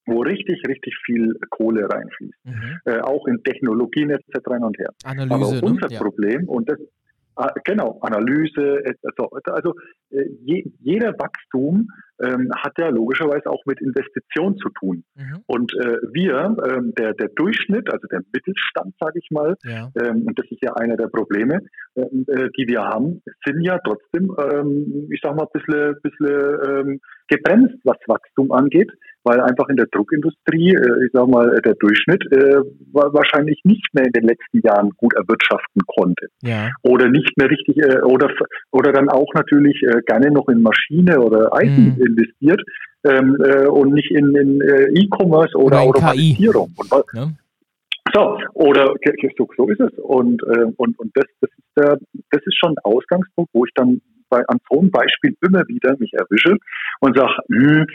[0.06, 2.46] wo richtig, richtig viel Kohle reinfließt.
[2.46, 2.80] Mhm.
[2.86, 4.40] Äh, auch in Technologien etc.
[4.48, 4.90] rein und her.
[5.04, 5.62] Analyse, aber ne?
[5.62, 5.98] unser ne?
[5.98, 6.80] Problem, und das,
[7.64, 8.84] genau, Analyse.
[9.04, 9.74] Also, also
[10.10, 11.88] je, jeder Wachstum
[12.22, 15.04] ähm, hat ja logischerweise auch mit Investition zu tun.
[15.16, 15.44] Mhm.
[15.48, 19.90] Und äh, wir, ähm, der, der Durchschnitt, also der Mittelstand, sage ich mal, ja.
[20.02, 21.60] ähm, und das ist ja einer der Probleme,
[21.96, 26.60] ähm, äh, die wir haben, sind ja trotzdem, ähm, ich sag mal, ein bisschen, bisschen
[26.70, 28.92] ähm, gebremst, was Wachstum angeht
[29.24, 34.06] weil einfach in der Druckindustrie, äh, ich sag mal, der Durchschnitt äh, wahrscheinlich nicht mehr
[34.06, 36.28] in den letzten Jahren gut erwirtschaften konnte.
[36.42, 36.70] Ja.
[36.84, 38.30] Oder nicht mehr richtig, äh, oder,
[38.72, 42.06] oder dann auch natürlich äh, gerne noch in Maschine oder Eisen mhm.
[42.06, 42.62] investiert
[43.06, 46.72] ähm, äh, und nicht in, in äh, E-Commerce oder, oder Automatisierung.
[46.78, 47.28] Und, ja.
[48.14, 48.94] So, oder
[49.38, 49.92] so, so ist es.
[49.98, 51.98] Und, äh, und, und das, das, ist der,
[52.32, 55.96] das ist schon ein Ausgangspunkt, wo ich dann bei, an so einem Beispiel immer wieder
[56.00, 56.58] mich erwische
[57.00, 57.86] und sage, hm,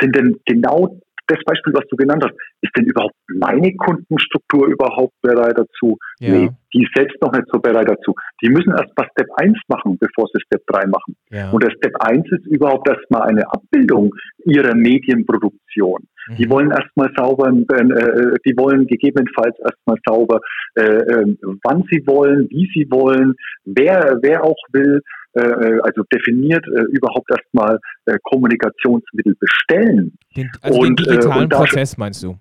[0.00, 5.12] sind denn genau das Beispiel, was du genannt hast, ist denn überhaupt meine Kundenstruktur überhaupt
[5.20, 5.98] bereit dazu?
[6.20, 6.32] Ja.
[6.32, 8.14] Nee, die ist selbst noch nicht so bereit dazu.
[8.42, 11.16] Die müssen erst mal Step 1 machen, bevor sie Step 3 machen.
[11.30, 11.50] Ja.
[11.50, 16.08] Und der Step 1 ist überhaupt erstmal eine Abbildung ihrer Medienproduktion.
[16.28, 16.36] Mhm.
[16.36, 20.40] Die wollen erstmal sauber, äh, die wollen gegebenenfalls erstmal sauber,
[20.74, 23.34] äh, äh, wann sie wollen, wie sie wollen,
[23.64, 25.02] wer, wer auch will,
[25.38, 27.78] äh, äh, also definiert äh, überhaupt erstmal
[28.22, 30.12] Kommunikationsmittel bestellen.
[30.36, 32.36] Den, also und, den digitalen und Prozess meinst du?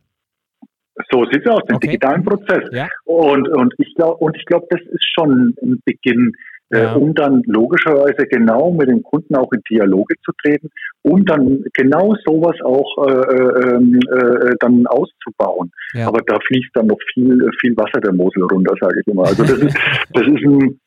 [1.11, 1.87] So sieht es aus, den okay.
[1.87, 2.63] digitalen Prozess.
[2.71, 2.87] Ja.
[3.05, 6.31] Und, und ich glaube, und ich glaube, das ist schon ein Beginn,
[6.71, 6.93] äh, ja.
[6.93, 10.69] äh, um dann logischerweise genau mit dem Kunden auch in Dialoge zu treten
[11.03, 15.71] und dann genau sowas auch äh, äh, äh, dann auszubauen.
[15.93, 16.07] Ja.
[16.07, 19.25] Aber da fließt dann noch viel, viel Wasser der Mosel runter, sage ich immer.
[19.25, 19.77] Also das ist,
[20.13, 20.79] das ist ein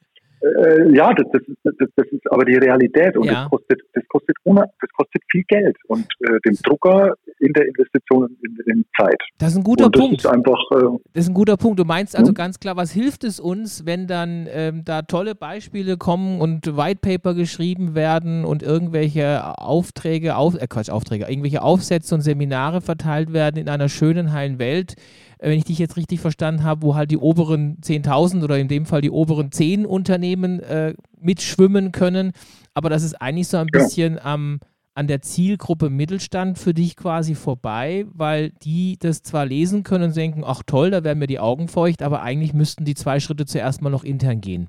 [0.42, 3.42] äh, ja, das, das, das, das, ist aber die Realität und ja.
[3.42, 7.66] das, kostet, das, kostet ohne, das kostet viel Geld und äh, dem Drucker in der
[7.66, 9.20] Investition in, in Zeit.
[9.38, 10.26] Das ist ein guter Punkt.
[10.26, 11.78] Einfach, äh, das ist ein guter Punkt.
[11.78, 12.34] Du meinst also ja.
[12.34, 17.00] ganz klar, was hilft es uns, wenn dann ähm, da tolle Beispiele kommen und White
[17.02, 23.32] Paper geschrieben werden und irgendwelche Aufträge, auf, äh Quatsch, Aufträge, irgendwelche Aufsätze und Seminare verteilt
[23.32, 24.94] werden in einer schönen, heilen Welt
[25.40, 28.86] wenn ich dich jetzt richtig verstanden habe, wo halt die oberen 10.000 oder in dem
[28.86, 32.32] Fall die oberen 10 Unternehmen äh, mitschwimmen können.
[32.74, 33.80] Aber das ist eigentlich so ein ja.
[33.80, 34.60] bisschen am,
[34.94, 40.16] an der Zielgruppe Mittelstand für dich quasi vorbei, weil die das zwar lesen können und
[40.16, 43.46] denken, ach toll, da werden mir die Augen feucht, aber eigentlich müssten die zwei Schritte
[43.46, 44.68] zuerst mal noch intern gehen.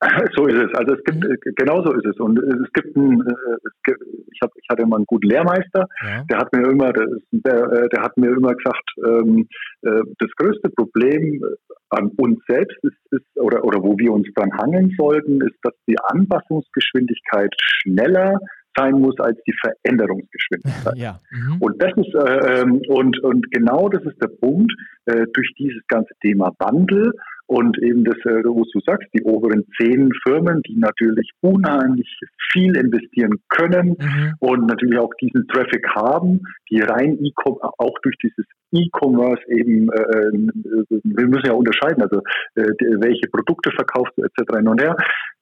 [0.36, 0.74] So ist es.
[0.74, 1.36] Also es gibt mhm.
[1.56, 2.16] genau so ist es.
[2.18, 3.92] Und es gibt ein, äh,
[4.32, 6.24] ich, hab, ich hatte mal einen guten Lehrmeister, ja.
[6.28, 9.48] der hat mir immer, der, der, äh, der, hat mir immer gesagt, ähm,
[9.82, 11.42] äh, das größte Problem
[11.90, 15.74] an uns selbst ist, ist oder, oder wo wir uns dran hangeln sollten, ist, dass
[15.88, 18.38] die Anpassungsgeschwindigkeit schneller
[18.76, 20.96] sein muss als die Veränderungsgeschwindigkeit.
[20.96, 21.20] Ja.
[21.30, 21.56] Mhm.
[21.60, 24.72] Und das ist äh, ähm, und und genau das ist der Punkt
[25.06, 27.12] äh, durch dieses ganze Thema Wandel
[27.46, 32.08] und eben das, äh, was du sagst, die oberen zehn Firmen, die natürlich unheimlich
[32.52, 34.34] viel investieren können mhm.
[34.40, 37.32] und natürlich auch diesen Traffic haben, die rein e
[37.78, 42.20] auch durch dieses E-Commerce eben, äh, äh, wir müssen ja unterscheiden, also
[42.56, 44.56] äh, welche Produkte verkaufst du etc.
[44.56, 44.96] hin und her.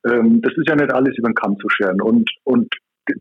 [0.07, 2.01] Ähm, das ist ja nicht alles über den Kamm zu scheren.
[2.03, 2.75] Und, und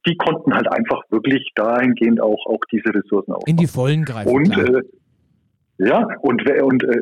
[0.06, 3.50] die konnten halt einfach wirklich dahingehend auch, auch diese Ressourcen aufbauen.
[3.50, 4.34] In die Vollen greifen.
[4.34, 4.82] Und äh,
[5.78, 6.98] ja, und, und, äh,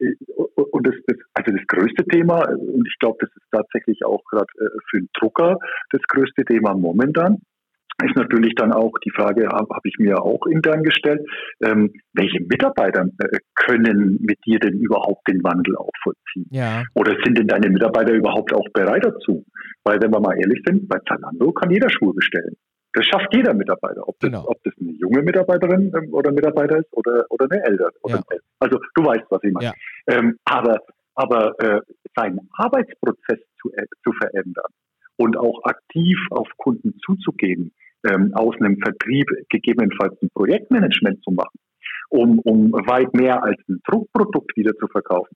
[0.00, 0.14] äh,
[0.54, 4.46] und das, das, also das größte Thema, und ich glaube, das ist tatsächlich auch gerade
[4.58, 5.58] äh, für den Drucker
[5.90, 7.38] das größte Thema momentan,
[8.02, 11.20] ist natürlich dann auch die Frage, habe hab ich mir auch intern gestellt,
[11.62, 16.46] ähm, welche Mitarbeiter äh, können mit dir denn überhaupt den Wandel auch vollziehen?
[16.50, 16.82] Ja.
[16.94, 19.44] Oder sind denn deine Mitarbeiter überhaupt auch bereit dazu?
[19.84, 22.56] Weil wenn wir mal ehrlich sind, bei Zalando kann jeder Schuhe bestellen.
[22.94, 24.44] Das schafft jeder Mitarbeiter, ob das, genau.
[24.46, 27.90] ob das eine junge Mitarbeiterin ähm, oder Mitarbeiter ist oder, oder eine ältere.
[28.02, 28.38] Oder ja.
[28.60, 29.66] also du weißt, was ich meine.
[29.66, 29.72] Ja.
[30.06, 30.80] Ähm, aber
[31.14, 31.80] aber äh,
[32.16, 34.72] seinen Arbeitsprozess zu, äh, zu verändern
[35.16, 37.72] und auch aktiv auf Kunden zuzugehen,
[38.08, 41.58] ähm, aus einem Vertrieb gegebenenfalls ein Projektmanagement zu machen,
[42.10, 45.34] um, um weit mehr als ein Druckprodukt wieder zu verkaufen.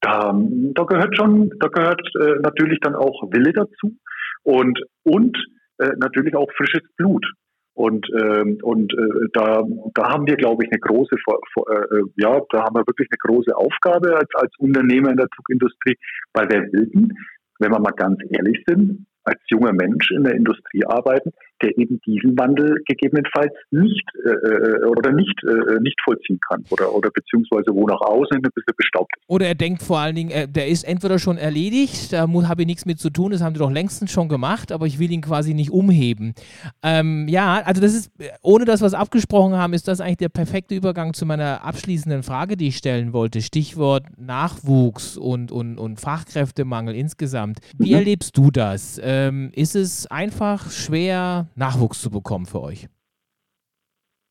[0.00, 3.96] Da, da gehört schon, da gehört äh, natürlich dann auch Wille dazu
[4.44, 5.36] und, und
[5.78, 7.26] äh, natürlich auch frisches Blut.
[7.74, 9.62] Und, ähm, und äh, da,
[9.94, 13.56] da haben wir, glaube ich, eine große, äh, ja, da haben wir wirklich eine große
[13.56, 15.96] Aufgabe als, als Unternehmer in der Zugindustrie,
[16.32, 17.12] weil wir wissen,
[17.60, 21.30] wenn wir mal ganz ehrlich sind, als junger Mensch in der Industrie arbeiten,
[21.62, 26.94] der eben diesen Wandel gegebenenfalls nicht äh, äh, oder nicht, äh, nicht vollziehen kann oder,
[26.94, 29.24] oder beziehungsweise wo nach außen ein bisschen bestaubt ist.
[29.28, 32.66] Oder er denkt vor allen Dingen, äh, der ist entweder schon erledigt, da habe ich
[32.66, 35.20] nichts mit zu tun, das haben die doch längstens schon gemacht, aber ich will ihn
[35.20, 36.34] quasi nicht umheben.
[36.82, 40.28] Ähm, ja, also das ist, ohne dass wir es abgesprochen haben, ist das eigentlich der
[40.28, 43.42] perfekte Übergang zu meiner abschließenden Frage, die ich stellen wollte.
[43.42, 47.58] Stichwort Nachwuchs und, und, und Fachkräftemangel insgesamt.
[47.76, 47.96] Wie mhm.
[47.96, 49.00] erlebst du das?
[49.02, 52.88] Ähm, ist es einfach schwer, Nachwuchs zu bekommen für euch?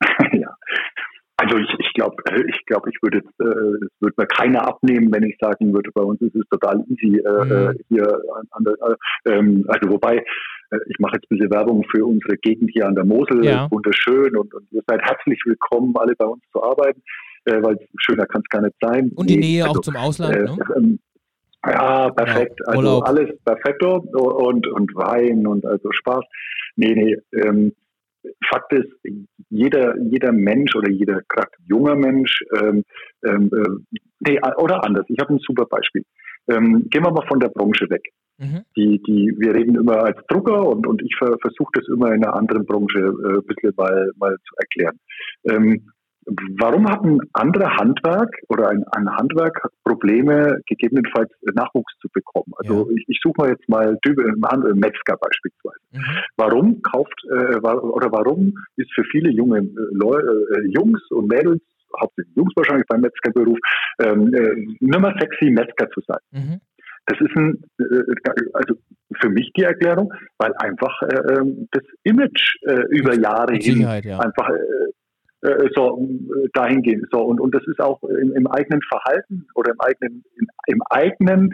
[0.33, 0.55] ja,
[1.37, 5.13] also ich, ich glaube, äh, ich glaube, ich würde äh, es würde mir keiner abnehmen,
[5.13, 7.51] wenn ich sagen würde, bei uns ist es total easy äh, mhm.
[7.51, 11.83] Äh, hier an, der, äh, ähm, also wobei äh, ich mache jetzt ein bisschen Werbung
[11.91, 13.69] für unsere Gegend hier an der Mosel, ja.
[13.69, 17.01] wunderschön und, und ihr seid herzlich willkommen, alle bei uns zu arbeiten,
[17.45, 19.11] weil schöner kann es gar nicht sein.
[19.15, 20.57] Und die Nähe also, auch zum Ausland, ne?
[20.75, 20.99] Ähm,
[21.65, 22.59] ja, perfekt.
[22.65, 26.23] Ja, also alles perfetto und, und Wein und also Spaß.
[26.77, 27.17] Nee, nee.
[27.33, 27.73] Ähm,
[28.49, 28.89] Fakt ist,
[29.49, 32.83] jeder, jeder Mensch oder jeder gerade junger Mensch, ähm,
[33.25, 36.03] ähm, äh, nee, oder anders, ich habe ein super Beispiel.
[36.49, 38.03] Ähm, gehen wir mal von der Branche weg.
[38.37, 38.63] Mhm.
[38.75, 42.23] Die, die, wir reden immer als Drucker und, und ich ver, versuche das immer in
[42.23, 44.99] einer anderen Branche äh, ein bisschen mal, mal zu erklären.
[45.45, 45.91] Ähm,
[46.59, 52.51] Warum hat ein anderer Handwerk oder ein, ein Handwerk Probleme, gegebenenfalls Nachwuchs zu bekommen?
[52.57, 52.95] Also ja.
[52.97, 53.97] ich, ich suche mal jetzt mal
[54.51, 55.79] Handel, Metzger beispielsweise.
[55.93, 56.17] Mhm.
[56.35, 61.61] Warum kauft äh, oder warum ist für viele junge äh, äh, Jungs und Mädels,
[61.99, 63.57] hauptsächlich Jungs wahrscheinlich beim Metzgerberuf,
[63.99, 66.19] ähm, äh, nicht mehr sexy Metzger zu sein?
[66.31, 66.61] Mhm.
[67.05, 68.03] Das ist ein, äh,
[68.53, 68.75] also
[69.21, 74.19] für mich die Erklärung, weil einfach äh, ähm, das Image äh, über Jahre hin ja.
[74.19, 74.91] einfach äh,
[75.41, 77.07] so äh, dahingehend.
[77.11, 80.81] So und und das ist auch im, im eigenen Verhalten oder im eigenen im, im
[80.89, 81.53] eigenen,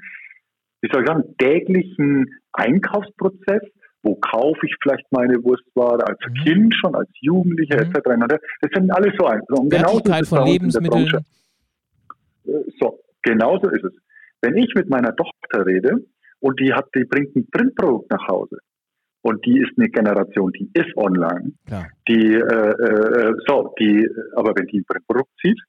[0.82, 3.62] wie soll ich sagen, täglichen Einkaufsprozess.
[4.06, 6.44] Wo kaufe ich vielleicht meine Wurstware als mhm.
[6.44, 7.94] Kind schon, als Jugendlicher mhm.
[7.96, 8.38] etc.
[8.60, 9.42] Das sind alles so ein.
[9.48, 11.08] So, und Wertigkeit von Lebensmitteln.
[12.46, 13.94] Äh, so, genauso ist es.
[14.42, 16.06] Wenn ich mit meiner Tochter rede
[16.42, 18.58] und die hat, die bringt ein Printprodukt nach Hause,
[19.24, 21.54] und die ist eine Generation, die ist online.
[21.66, 21.88] Klar.
[22.08, 25.60] Die, äh, äh, so, die, aber wenn die ein Printprodukt sieht,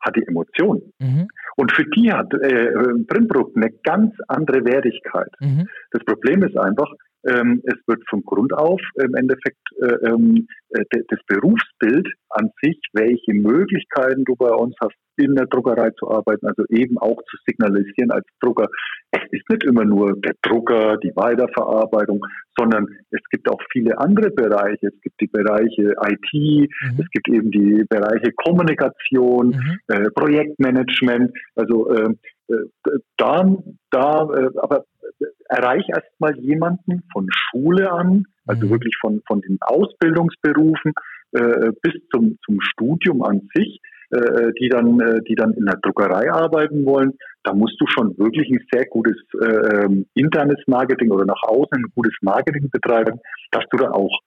[0.00, 0.92] hat die Emotionen.
[0.98, 1.28] Mhm.
[1.56, 5.30] Und für die hat äh, ein Printprodukt eine ganz andere Wertigkeit.
[5.40, 5.68] Mhm.
[5.92, 6.90] Das Problem ist einfach,
[7.28, 12.80] ähm, es wird von Grund auf im Endeffekt äh, ähm, äh, das Berufsbild an sich,
[12.92, 17.36] welche Möglichkeiten du bei uns hast, in der Druckerei zu arbeiten, also eben auch zu
[17.46, 18.68] signalisieren als Drucker.
[19.10, 22.24] Es ist nicht immer nur der Drucker, die Weiterverarbeitung,
[22.58, 24.86] sondern es gibt auch viele andere Bereiche.
[24.86, 26.98] Es gibt die Bereiche IT, mhm.
[26.98, 29.78] es gibt eben die Bereiche Kommunikation, mhm.
[29.88, 31.30] äh, Projektmanagement.
[31.56, 32.08] Also äh,
[32.48, 32.66] äh
[33.18, 33.44] da,
[33.90, 34.84] da, äh, aber
[35.48, 38.70] erreich erstmal jemanden von Schule an, also mhm.
[38.70, 40.92] wirklich von, von den Ausbildungsberufen
[41.32, 45.78] äh, bis zum, zum Studium an sich, äh, die dann, äh, die dann in der
[45.82, 47.12] Druckerei arbeiten wollen,
[47.44, 51.78] da musst du schon wirklich ein sehr gutes äh, ähm, internes Marketing oder nach außen
[51.78, 53.18] ein gutes Marketing betreiben,
[53.50, 54.20] dass du dann auch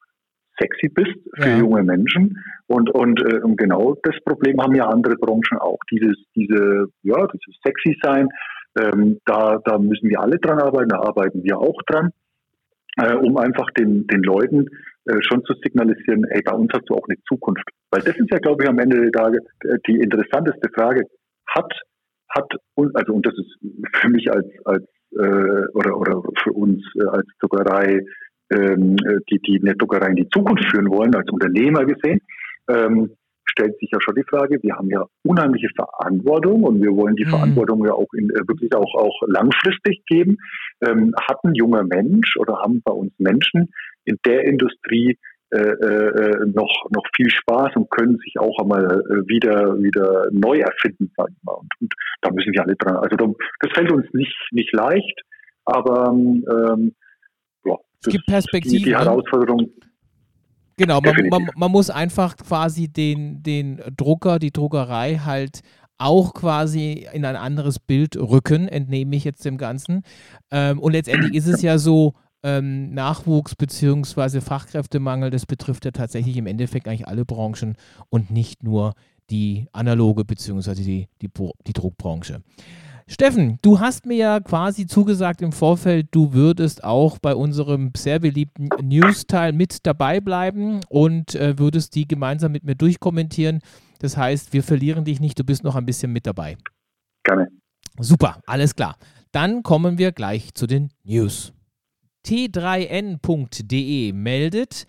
[0.60, 1.58] sexy bist für ja.
[1.58, 2.38] junge Menschen.
[2.68, 5.80] Und, und, äh, und genau das Problem haben ja andere Branchen auch.
[5.92, 8.28] Dieses, diese, ja, dieses sexy sein,
[8.80, 12.12] ähm, da, da müssen wir alle dran arbeiten, da arbeiten wir auch dran,
[12.98, 14.68] äh, um einfach den, den Leuten
[15.06, 17.70] äh, schon zu signalisieren, hey, bei uns hast du auch eine Zukunft.
[17.92, 21.04] Weil das ist ja, glaube ich, am Ende der Tage äh, die interessanteste Frage.
[21.48, 21.72] Hat,
[22.30, 23.58] hat, also, und das ist
[23.94, 28.02] für mich als, als äh, oder, oder für uns äh, als Druckerei,
[28.52, 28.98] ähm,
[29.30, 32.20] die, die eine Druckerei in die Zukunft führen wollen, als Unternehmer gesehen,
[32.70, 33.12] ähm,
[33.46, 37.26] stellt sich ja schon die Frage, wir haben ja unheimliche Verantwortung und wir wollen die
[37.26, 37.30] mhm.
[37.30, 40.38] Verantwortung ja auch in, wirklich auch, auch langfristig geben.
[40.86, 43.72] Ähm, hat ein junger Mensch oder haben bei uns Menschen
[44.06, 45.18] in der Industrie
[45.52, 50.58] äh, äh, noch, noch viel Spaß und können sich auch einmal äh, wieder, wieder neu
[50.58, 51.54] erfinden, sag ich mal.
[51.54, 52.98] Und, und da müssen wir alle dran.
[52.98, 55.22] Also das fällt uns nicht, nicht leicht,
[55.64, 56.96] aber ähm,
[57.64, 58.80] ja, es gibt Perspektiven.
[58.80, 59.70] Die, die Herausforderung.
[60.78, 65.62] Genau, man, man, man, muss einfach quasi den, den Drucker, die Druckerei halt
[65.98, 70.04] auch quasi in ein anderes Bild rücken, entnehme ich jetzt dem Ganzen.
[70.52, 72.14] Ähm, und letztendlich ist es ja so,
[72.46, 74.40] ähm, Nachwuchs bzw.
[74.40, 77.76] Fachkräftemangel, das betrifft ja tatsächlich im Endeffekt eigentlich alle Branchen
[78.10, 78.94] und nicht nur
[79.32, 80.76] die analoge bzw.
[80.76, 81.30] Die, die,
[81.66, 82.44] die Druckbranche.
[83.08, 88.18] Steffen, du hast mir ja quasi zugesagt im Vorfeld, du würdest auch bei unserem sehr
[88.18, 93.60] beliebten News-Teil mit dabei bleiben und äh, würdest die gemeinsam mit mir durchkommentieren.
[94.00, 96.58] Das heißt, wir verlieren dich nicht, du bist noch ein bisschen mit dabei.
[97.24, 97.50] Gerne.
[98.00, 98.98] Super, alles klar.
[99.32, 101.54] Dann kommen wir gleich zu den News.
[102.26, 104.88] T3N.de meldet,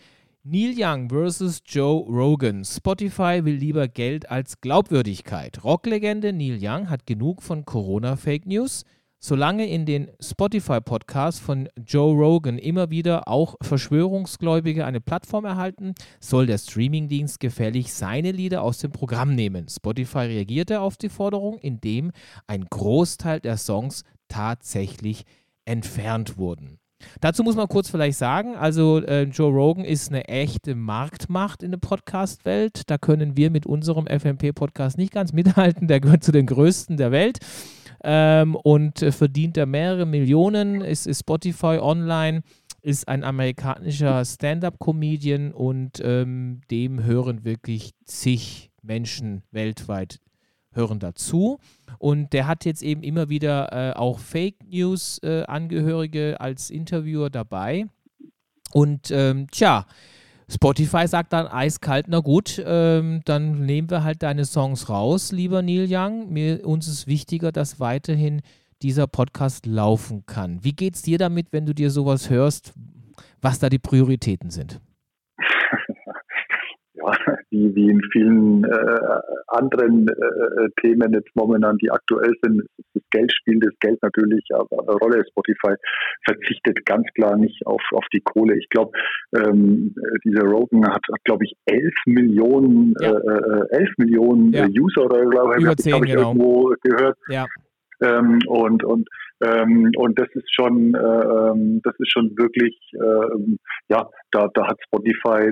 [0.48, 1.60] Neil Young vs.
[1.66, 2.64] Joe Rogan.
[2.64, 5.64] Spotify will lieber Geld als Glaubwürdigkeit.
[5.64, 8.84] Rocklegende Neil Young hat genug von Corona-Fake News.
[9.18, 16.46] Solange in den Spotify-Podcasts von Joe Rogan immer wieder auch Verschwörungsgläubige eine Plattform erhalten, soll
[16.46, 19.66] der Streamingdienst gefällig seine Lieder aus dem Programm nehmen.
[19.68, 22.12] Spotify reagierte auf die Forderung, indem
[22.46, 25.24] ein Großteil der Songs tatsächlich
[25.64, 26.78] entfernt wurden.
[27.20, 31.70] Dazu muss man kurz vielleicht sagen, also äh, Joe Rogan ist eine echte Marktmacht in
[31.70, 32.82] der Podcast-Welt.
[32.86, 35.88] Da können wir mit unserem FMP-Podcast nicht ganz mithalten.
[35.88, 37.38] Der gehört zu den größten der Welt
[38.04, 40.82] ähm, und äh, verdient da mehrere Millionen.
[40.82, 42.42] Es ist Spotify online,
[42.82, 50.20] ist ein amerikanischer Stand-up-Comedian und ähm, dem hören wirklich zig Menschen weltweit
[50.76, 51.58] hören dazu.
[51.98, 57.86] Und der hat jetzt eben immer wieder äh, auch Fake News-Angehörige äh, als Interviewer dabei.
[58.72, 59.86] Und ähm, tja,
[60.48, 65.62] Spotify sagt dann eiskalt, na gut, ähm, dann nehmen wir halt deine Songs raus, lieber
[65.62, 66.32] Neil Young.
[66.32, 68.42] Mir, uns ist wichtiger, dass weiterhin
[68.82, 70.62] dieser Podcast laufen kann.
[70.62, 72.74] Wie geht's dir damit, wenn du dir sowas hörst,
[73.40, 74.80] was da die Prioritäten sind?
[77.56, 82.62] Wie, wie in vielen äh, anderen äh, Themen jetzt momentan, die aktuell sind,
[82.94, 85.24] das Geld spielt das Geld natürlich aber eine Rolle.
[85.30, 85.74] Spotify
[86.24, 88.56] verzichtet ganz klar nicht auf, auf die Kohle.
[88.58, 88.92] Ich glaube,
[89.36, 93.12] ähm, dieser Rogan hat, hat glaube ich, 11 Millionen, ja.
[93.12, 94.66] äh, 11 äh, Millionen ja.
[94.66, 96.28] User oder glaube ich, habe ich genau.
[96.28, 97.16] irgendwo gehört.
[97.28, 97.46] Ja.
[98.02, 99.08] Ähm, und und
[99.42, 103.56] ähm, und das ist schon äh, ähm, das ist schon wirklich äh,
[103.88, 105.50] ja da da hat Spotify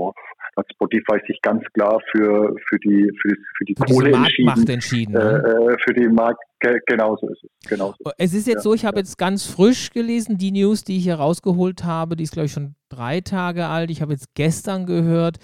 [0.00, 0.14] boah,
[0.56, 4.68] hat Spotify sich ganz klar für, für die, für, für die für Kohle entschieden.
[4.68, 5.42] entschieden ne?
[5.70, 6.40] äh, für die Markt,
[6.86, 7.68] genauso ist es.
[7.68, 7.96] Genauso.
[8.18, 9.02] Es ist jetzt ja, so, ich habe ja.
[9.02, 12.52] jetzt ganz frisch gelesen, die News, die ich hier rausgeholt habe, die ist, glaube ich,
[12.52, 13.90] schon drei Tage alt.
[13.90, 15.38] Ich habe jetzt gestern gehört,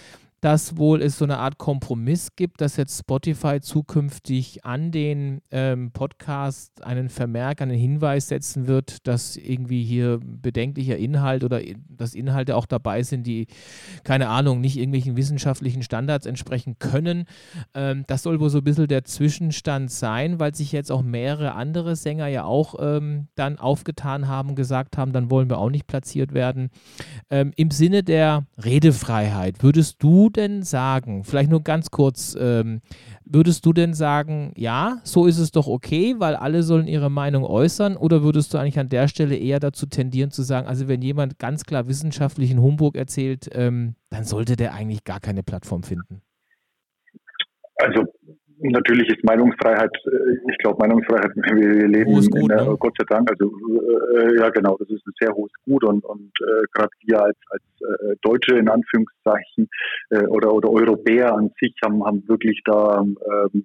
[0.47, 5.91] dass wohl es so eine Art Kompromiss gibt, dass jetzt Spotify zukünftig an den ähm,
[5.91, 12.55] Podcast einen Vermerk, einen Hinweis setzen wird, dass irgendwie hier bedenklicher Inhalt oder dass Inhalte
[12.55, 13.49] auch dabei sind, die,
[14.05, 17.25] keine Ahnung, nicht irgendwelchen wissenschaftlichen Standards entsprechen können.
[17.75, 21.55] Ähm, das soll wohl so ein bisschen der Zwischenstand sein, weil sich jetzt auch mehrere
[21.55, 25.89] andere Sänger ja auch ähm, dann aufgetan haben, gesagt haben, dann wollen wir auch nicht
[25.89, 26.71] platziert werden.
[27.31, 32.81] Ähm, Im Sinne der Redefreiheit, würdest du denn sagen, vielleicht nur ganz kurz, ähm,
[33.25, 37.45] würdest du denn sagen, ja, so ist es doch okay, weil alle sollen ihre Meinung
[37.45, 37.97] äußern?
[37.97, 41.39] Oder würdest du eigentlich an der Stelle eher dazu tendieren zu sagen, also wenn jemand
[41.39, 46.23] ganz klar wissenschaftlichen Humbug erzählt, ähm, dann sollte der eigentlich gar keine Plattform finden?
[47.79, 48.05] Also
[48.59, 52.77] natürlich ist Meinungsfreiheit, äh, ich glaube Meinungsfreiheit, wir leben hohes Gut, der, ne?
[52.79, 53.53] Gott sei Dank, also
[54.17, 57.37] äh, ja genau, das ist ein sehr hohes Gut und, und äh, gerade wir als,
[57.51, 59.69] als äh, Deutsche in Anführungszeichen
[60.11, 63.17] äh, oder, oder Europäer an sich haben, haben wirklich da ähm,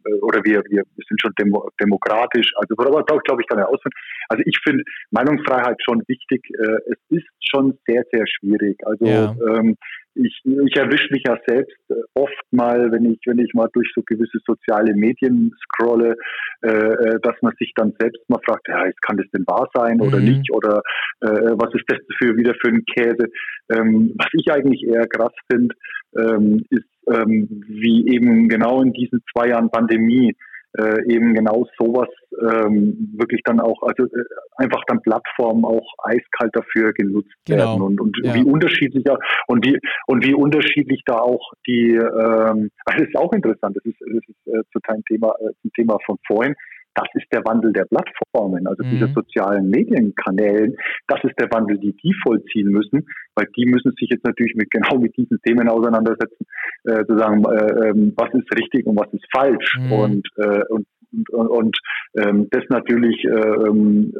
[0.06, 3.93] äh, oder wir, wir, sind schon demo, demokratisch, also aber glaube glaub ich ja ausführen.
[4.30, 6.41] Also ich finde Meinungsfreiheit schon wichtig.
[6.60, 8.77] Äh, es ist schon sehr, sehr schwierig.
[8.86, 9.36] Also ja.
[9.49, 9.75] ähm,
[10.15, 13.89] ich, ich erwische mich ja selbst äh, oft mal, wenn ich, wenn ich mal durch
[13.95, 16.15] so gewisse soziale Medien scrolle,
[16.62, 20.02] äh, äh, dass man sich dann selbst mal fragt, ja, kann das denn wahr sein
[20.02, 20.26] oder mhm.
[20.26, 20.52] nicht?
[20.52, 20.82] Oder
[21.21, 23.28] äh, was ist das für wieder für ein Käse?
[23.69, 25.76] Ähm, was ich eigentlich eher krass finde,
[26.17, 30.36] ähm, ist, ähm, wie eben genau in diesen zwei Jahren Pandemie
[30.77, 34.23] äh, eben genau sowas ähm, wirklich dann auch, also äh,
[34.55, 37.57] einfach dann Plattformen auch eiskalt dafür genutzt genau.
[37.57, 38.34] werden und, und ja.
[38.36, 39.05] wie unterschiedlich
[39.47, 43.99] und wie und wie unterschiedlich da auch die, ähm, das ist auch interessant, das ist,
[43.99, 46.55] das ist äh, zu deinem Thema, äh, zum Thema von vorhin,
[46.95, 48.89] das ist der Wandel der Plattformen, also mhm.
[48.91, 50.75] dieser sozialen Medienkanälen.
[51.08, 54.69] Das ist der Wandel, die die vollziehen müssen, weil die müssen sich jetzt natürlich mit
[54.71, 56.45] genau mit diesen Themen auseinandersetzen,
[56.86, 59.91] äh, zu sagen, äh, ähm, was ist richtig und was ist falsch mhm.
[59.91, 60.86] und, äh, und
[61.34, 61.77] und, und
[62.15, 64.13] ähm, das natürlich ähm,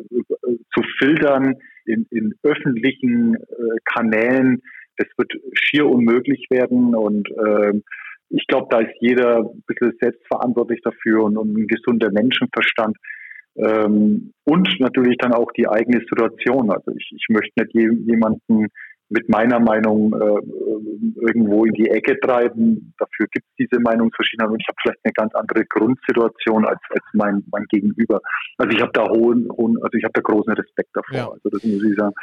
[0.73, 1.55] zu filtern
[1.86, 3.39] in, in öffentlichen äh,
[3.86, 4.62] Kanälen,
[4.97, 7.84] das wird schier unmöglich werden und ähm,
[8.32, 12.98] ich glaube, da ist jeder ein bisschen selbstverantwortlich dafür und, und ein gesunder Menschenverstand.
[13.56, 16.72] Ähm, und natürlich dann auch die eigene Situation.
[16.72, 18.67] Also ich, ich möchte nicht jemanden
[19.12, 22.93] mit meiner Meinung äh, irgendwo in die Ecke treiben.
[22.97, 27.04] Dafür gibt es diese Meinungsverschiedenheit und ich habe vielleicht eine ganz andere Grundsituation als, als
[27.13, 28.21] mein, mein Gegenüber.
[28.58, 31.17] Also ich habe da hohen, hohen, also ich habe da großen Respekt davor.
[31.17, 31.30] Ja.
[31.30, 32.15] Also das muss ich sagen.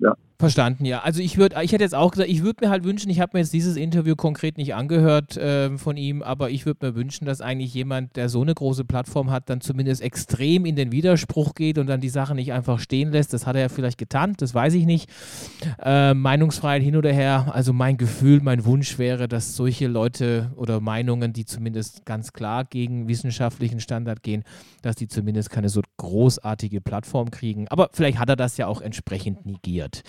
[0.00, 0.14] Ja.
[0.38, 1.00] Verstanden, ja.
[1.00, 3.30] Also ich würde, ich hätte jetzt auch gesagt, ich würde mir halt wünschen, ich habe
[3.34, 7.24] mir jetzt dieses Interview konkret nicht angehört äh, von ihm, aber ich würde mir wünschen,
[7.24, 11.54] dass eigentlich jemand, der so eine große Plattform hat, dann zumindest extrem in den Widerspruch
[11.54, 13.32] geht und dann die Sache nicht einfach stehen lässt.
[13.32, 15.08] Das hat er ja vielleicht getan, das weiß ich nicht.
[15.78, 17.52] Äh, Meinungsfreiheit hin oder her.
[17.52, 22.64] Also mein Gefühl, mein Wunsch wäre, dass solche Leute oder Meinungen, die zumindest ganz klar
[22.64, 24.42] gegen wissenschaftlichen Standard gehen,
[24.82, 27.68] dass die zumindest keine so großartige Plattform kriegen.
[27.68, 30.02] Aber vielleicht hat er das ja auch entsprechend negiert.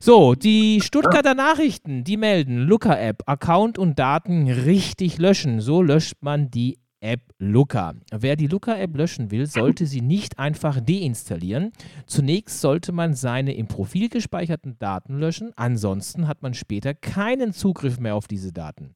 [0.00, 5.60] So, die Stuttgarter Nachrichten, die melden, Luca-App, Account und Daten richtig löschen.
[5.60, 7.94] So löscht man die App Luca.
[8.10, 11.72] Wer die Luca-App löschen will, sollte sie nicht einfach deinstallieren.
[12.06, 17.98] Zunächst sollte man seine im Profil gespeicherten Daten löschen, ansonsten hat man später keinen Zugriff
[17.98, 18.94] mehr auf diese Daten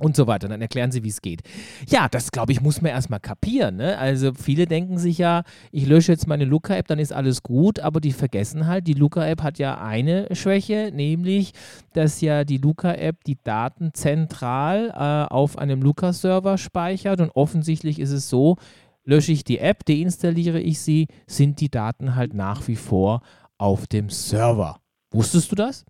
[0.00, 0.48] und so weiter.
[0.48, 1.42] Dann erklären sie, wie es geht.
[1.88, 3.76] Ja, das glaube ich, muss man erstmal kapieren.
[3.76, 3.98] Ne?
[3.98, 8.00] Also viele denken sich ja, ich lösche jetzt meine Luca-App, dann ist alles gut, aber
[8.00, 11.52] die vergessen halt, die Luca-App hat ja eine Schwäche, nämlich,
[11.92, 18.12] dass ja die Luca-App die Daten zentral äh, auf einem Luca-Server speichert und offensichtlich ist
[18.12, 18.56] es so,
[19.04, 23.22] lösche ich die App, deinstalliere ich sie, sind die Daten halt nach wie vor
[23.56, 24.80] auf dem Server.
[25.10, 25.84] Wusstest du das?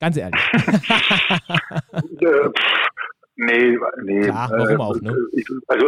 [0.00, 0.40] Ganz ehrlich.
[3.34, 4.20] Nee, nee.
[4.20, 5.16] Klar, warum äh, auch, ne?
[5.32, 5.86] Ich, also,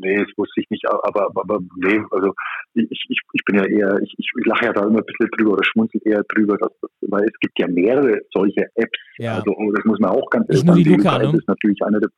[0.00, 2.32] nee, das wusste ich nicht, aber, aber nee, also
[2.74, 5.52] ich, ich, ich bin ja eher, ich, ich lache ja da immer ein bisschen drüber
[5.52, 8.98] oder schmunzel eher drüber, dass das, weil es gibt ja mehrere solche Apps.
[9.18, 9.36] Ja.
[9.36, 10.82] Also das muss man auch ganz ehrlich sagen.
[10.82, 11.36] Die Luca, ne?
[11.36, 12.08] ist natürlich eine der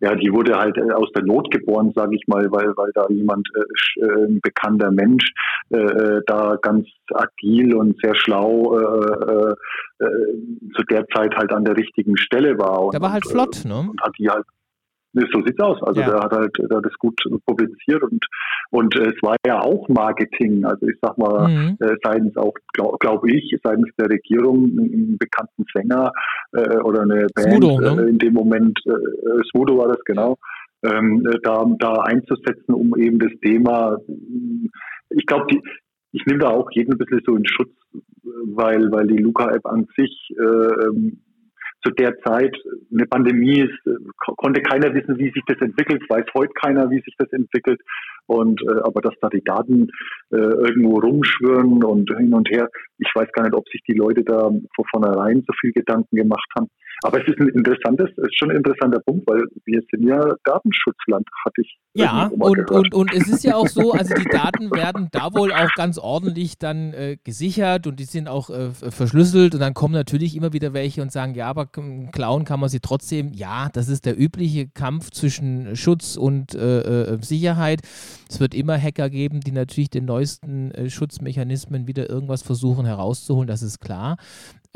[0.00, 3.06] ja, die wurde halt äh, aus der Not geboren, sage ich mal, weil, weil da
[3.08, 5.32] jemand, äh, äh, ein bekannter Mensch,
[5.70, 9.54] äh, äh, da ganz agil und sehr schlau äh,
[10.00, 10.04] äh,
[10.76, 12.84] zu der Zeit halt an der richtigen Stelle war.
[12.84, 13.78] Und, der war halt flott, ne?
[13.90, 14.44] Und hat die halt
[15.14, 15.80] So sieht's aus.
[15.82, 16.10] Also ja.
[16.10, 18.24] der hat halt der hat das gut publiziert und
[18.70, 20.64] und es war ja auch Marketing.
[20.64, 21.76] Also ich sag mal, mhm.
[21.80, 26.10] äh, seitens auch, glaube glaub ich, seitens der Regierung einen bekannten Sänger
[26.52, 28.02] äh, oder eine Band Smudo, ne?
[28.02, 30.36] äh, in dem Moment, äh, Smudo war das genau,
[30.82, 33.96] ähm, da, da einzusetzen, um eben das Thema,
[35.10, 35.46] ich glaube,
[36.12, 37.72] ich nehme da auch jeden ein bisschen so in Schutz,
[38.22, 41.20] weil, weil die Luca-App an sich äh, ähm,
[41.84, 42.56] zu der Zeit
[42.92, 43.78] eine Pandemie ist,
[44.16, 47.80] konnte keiner wissen, wie sich das entwickelt, weiß heute keiner, wie sich das entwickelt.
[48.26, 49.88] Und äh, aber dass da die Daten
[50.30, 52.68] äh, irgendwo rumschwirren und hin und her,
[52.98, 56.48] ich weiß gar nicht, ob sich die Leute da von vornherein so viel Gedanken gemacht
[56.56, 56.68] haben.
[57.02, 60.20] Aber es ist ein interessantes, es ist schon ein interessanter Punkt, weil wir sind ja
[60.44, 61.78] Datenschutzland, hatte ich.
[61.94, 65.52] Ja, und, und, und es ist ja auch so, also die Daten werden da wohl
[65.52, 69.94] auch ganz ordentlich dann äh, gesichert und die sind auch äh, verschlüsselt und dann kommen
[69.94, 73.32] natürlich immer wieder welche und sagen, ja, aber klauen kann man sie trotzdem.
[73.32, 77.80] Ja, das ist der übliche Kampf zwischen Schutz und äh, äh Sicherheit.
[78.28, 83.46] Es wird immer Hacker geben, die natürlich den neuesten äh, Schutzmechanismen wieder irgendwas versuchen herauszuholen,
[83.46, 84.16] das ist klar.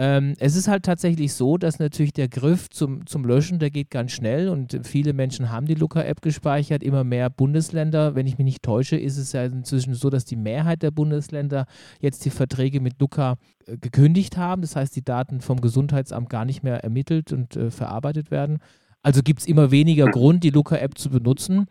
[0.00, 3.90] Ähm, es ist halt tatsächlich so, dass natürlich der Griff zum, zum Löschen, der geht
[3.90, 8.14] ganz schnell und viele Menschen haben die Looker-App gespeichert, immer mehr Bundesländer.
[8.14, 11.66] Wenn ich mich nicht täusche, ist es ja inzwischen so, dass die Mehrheit der Bundesländer
[12.00, 14.62] jetzt die Verträge mit Looker äh, gekündigt haben.
[14.62, 18.58] Das heißt, die Daten vom Gesundheitsamt gar nicht mehr ermittelt und äh, verarbeitet werden.
[19.02, 21.66] Also gibt es immer weniger Grund, die Looker-App zu benutzen.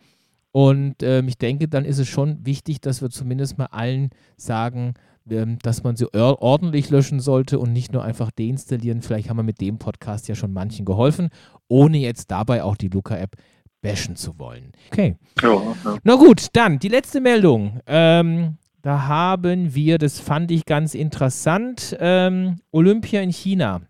[0.51, 4.93] Und ähm, ich denke, dann ist es schon wichtig, dass wir zumindest mal allen sagen,
[5.29, 9.01] ähm, dass man sie ordentlich löschen sollte und nicht nur einfach deinstallieren.
[9.01, 11.29] Vielleicht haben wir mit dem Podcast ja schon manchen geholfen,
[11.67, 13.35] ohne jetzt dabei auch die Luca-App
[13.81, 14.71] bashen zu wollen.
[14.91, 15.15] Okay.
[15.41, 15.97] Ja, ja.
[16.03, 17.79] Na gut, dann die letzte Meldung.
[17.85, 23.81] Ähm, da haben wir, das fand ich ganz interessant, ähm, Olympia in China.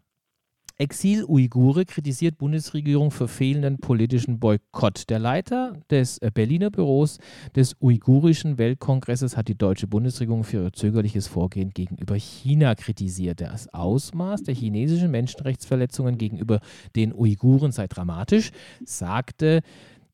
[0.80, 5.10] Exil-Uigure kritisiert Bundesregierung für fehlenden politischen Boykott.
[5.10, 7.18] Der Leiter des äh, Berliner Büros
[7.56, 13.42] des Uigurischen Weltkongresses hat die deutsche Bundesregierung für ihr zögerliches Vorgehen gegenüber China kritisiert.
[13.42, 16.60] Das Ausmaß der chinesischen Menschenrechtsverletzungen gegenüber
[16.96, 18.52] den Uiguren sei dramatisch,
[18.86, 19.62] sagte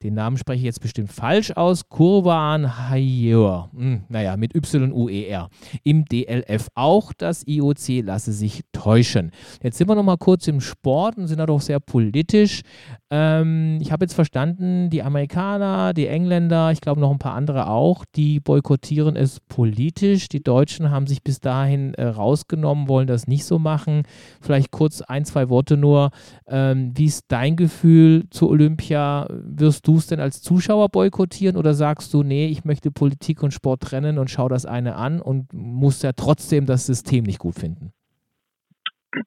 [0.03, 5.49] den Namen spreche ich jetzt bestimmt falsch aus, Kurban Hayer, hm, naja, mit Y-U-E-R,
[5.83, 7.13] im DLF auch.
[7.17, 9.31] Das IOC lasse sich täuschen.
[9.61, 12.61] Jetzt sind wir noch mal kurz im Sport und sind da doch sehr politisch.
[13.09, 17.67] Ähm, ich habe jetzt verstanden, die Amerikaner, die Engländer, ich glaube noch ein paar andere
[17.67, 20.27] auch, die boykottieren es politisch.
[20.27, 24.03] Die Deutschen haben sich bis dahin äh, rausgenommen, wollen das nicht so machen.
[24.41, 26.09] Vielleicht kurz ein, zwei Worte nur.
[26.47, 29.27] Ähm, wie ist dein Gefühl zu Olympia?
[29.29, 33.43] Wirst du du es denn als Zuschauer boykottieren oder sagst du, nee, ich möchte Politik
[33.43, 37.39] und Sport trennen und schau das eine an und muss ja trotzdem das System nicht
[37.39, 37.93] gut finden?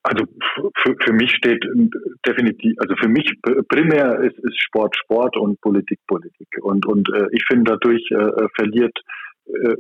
[0.03, 0.25] Also
[0.83, 1.65] für, für mich steht
[2.27, 3.33] definitiv, also für mich
[3.69, 6.49] primär ist, ist Sport Sport und Politik Politik.
[6.61, 9.26] Und, und äh, ich finde, dadurch äh, verliert äh,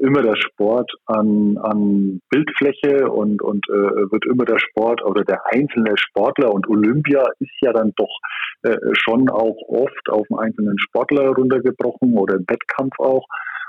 [0.00, 3.72] immer der Sport an, an Bildfläche und, und äh,
[4.12, 8.20] wird immer der Sport oder der einzelne Sportler und Olympia ist ja dann doch
[8.62, 13.26] äh, schon auch oft auf einen einzelnen Sportler runtergebrochen oder im Wettkampf auch.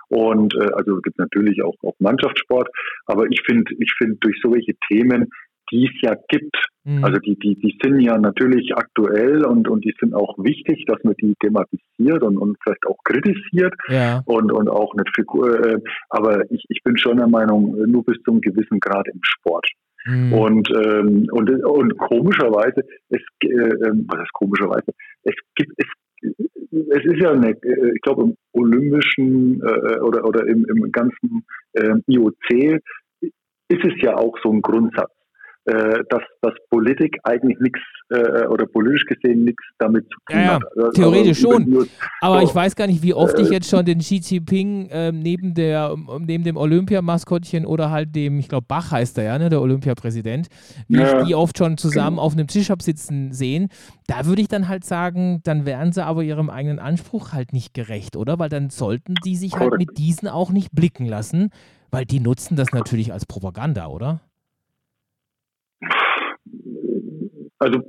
[0.09, 2.69] Und äh, also gibt natürlich auch, auch Mannschaftssport,
[3.07, 5.29] aber ich finde, ich finde durch solche Themen
[5.72, 6.55] die es ja gibt.
[6.84, 7.03] Mhm.
[7.03, 11.03] Also die, die, die sind ja natürlich aktuell und, und die sind auch wichtig, dass
[11.03, 14.22] man die thematisiert und, und vielleicht auch kritisiert ja.
[14.26, 15.65] und, und auch nicht Figur.
[15.65, 19.20] Äh, aber ich, ich bin schon der Meinung, nur bis zu einem gewissen Grad im
[19.24, 19.68] Sport.
[20.05, 20.34] Mhm.
[20.34, 24.93] Und, ähm, und, und komischerweise, es, äh, ähm, was ist komischerweise,
[25.24, 25.88] es gibt, es
[26.22, 31.45] es ist ja eine, äh, ich glaube, im olympischen äh, oder, oder im, im ganzen
[31.74, 32.82] äh, IOC
[33.70, 35.11] ist es ja auch so ein Grundsatz
[35.68, 40.41] äh, dass, dass Politik eigentlich nichts äh, oder politisch gesehen nichts damit zu tun ja,
[40.41, 40.63] ja, hat.
[40.78, 41.88] Also, theoretisch schon.
[42.22, 44.88] Aber so, ich weiß gar nicht, wie oft äh, ich jetzt schon den Xi Jinping
[44.89, 49.38] äh, neben, der, neben dem Olympiamaskottchen oder halt dem, ich glaube, Bach heißt er ja,
[49.38, 50.47] ne, der Olympiapräsident,
[50.88, 52.22] wie ja, ich die oft schon zusammen genau.
[52.22, 53.68] auf einem Tisch habe sitzen sehen.
[54.07, 57.74] Da würde ich dann halt sagen, dann wären sie aber ihrem eigenen Anspruch halt nicht
[57.74, 58.39] gerecht, oder?
[58.39, 61.49] Weil dann sollten die sich halt mit diesen auch nicht blicken lassen,
[61.91, 64.22] weil die nutzen das natürlich als Propaganda, oder?
[67.59, 67.79] Also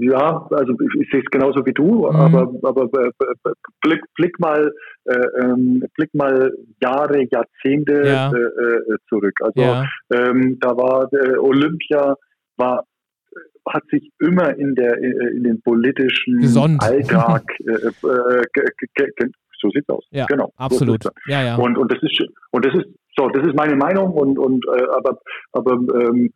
[0.00, 2.16] ja, also ich, ich sehe es genauso wie du, mhm.
[2.16, 3.10] aber, aber äh,
[3.82, 4.72] blick, blick mal
[5.04, 6.50] äh, ähm, blick mal
[6.80, 8.32] Jahre, Jahrzehnte ja.
[8.32, 9.34] äh, äh zurück.
[9.42, 9.84] Also ja.
[10.10, 12.14] ähm, da war äh, Olympia
[12.56, 12.84] war
[13.68, 16.82] hat sich immer in der in den politischen Gesund.
[16.82, 17.44] Alltag
[19.60, 20.06] so sieht's aus.
[20.10, 20.52] Ja, genau.
[20.56, 21.02] Absolut.
[21.02, 21.56] So ja, ja.
[21.56, 25.18] Und und das ist und das ist so, das ist meine Meinung und und aber
[25.52, 26.32] aber ähm,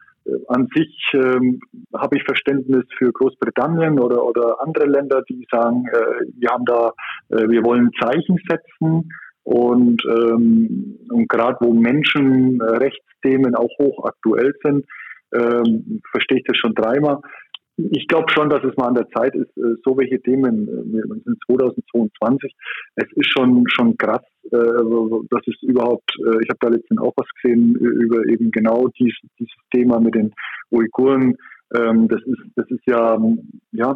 [0.48, 1.60] an sich ähm,
[1.94, 6.92] habe ich Verständnis für Großbritannien oder, oder andere Länder, die sagen, äh, wir haben da,
[7.30, 9.08] äh, wir wollen Zeichen setzen
[9.44, 14.86] und, ähm, und gerade wo Menschenrechtsthemen auch hochaktuell sind,
[15.34, 17.18] ähm, verstehe ich das schon dreimal.
[17.76, 20.92] Ich glaube schon, dass es mal an der Zeit ist, äh, so welche Themen, äh,
[20.92, 22.54] wir sind 2022,
[22.96, 27.26] es ist schon schon krass, äh, dass es überhaupt, ich habe da letztens auch was
[27.40, 30.32] gesehen über eben genau dies, dieses Thema mit den
[30.70, 31.36] Uiguren.
[31.74, 33.18] Ähm, das ist das ist ja
[33.72, 33.94] ja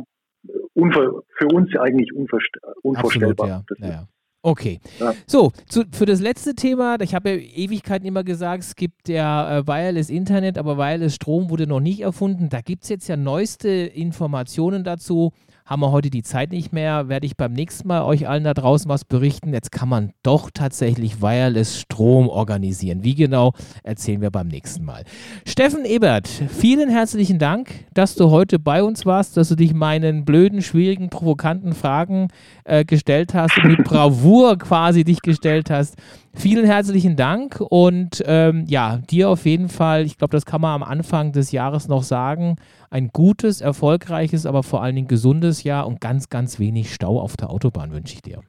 [0.74, 2.94] für uns eigentlich unvorstellbar.
[2.94, 3.38] Absolut,
[3.78, 3.88] ja.
[3.88, 4.08] Ja,
[4.46, 4.78] Okay.
[5.00, 5.12] Ja.
[5.26, 9.58] So, zu, für das letzte Thema, ich habe ja Ewigkeiten immer gesagt, es gibt ja
[9.58, 12.48] äh, Wireless Internet, aber Wireless Strom wurde noch nicht erfunden.
[12.48, 15.32] Da gibt es jetzt ja neueste Informationen dazu
[15.66, 18.54] haben wir heute die Zeit nicht mehr, werde ich beim nächsten Mal euch allen da
[18.54, 19.52] draußen was berichten.
[19.52, 23.02] Jetzt kann man doch tatsächlich Wireless Strom organisieren.
[23.02, 23.52] Wie genau,
[23.82, 25.02] erzählen wir beim nächsten Mal.
[25.44, 30.24] Steffen Ebert, vielen herzlichen Dank, dass du heute bei uns warst, dass du dich meinen
[30.24, 32.28] blöden, schwierigen, provokanten Fragen
[32.62, 35.96] äh, gestellt hast und mit Bravour quasi dich gestellt hast.
[36.32, 40.74] Vielen herzlichen Dank und ähm, ja, dir auf jeden Fall, ich glaube, das kann man
[40.74, 42.56] am Anfang des Jahres noch sagen,
[42.90, 47.36] ein gutes, erfolgreiches, aber vor allen Dingen gesundes Jahr und ganz, ganz wenig Stau auf
[47.36, 48.40] der Autobahn wünsche ich dir.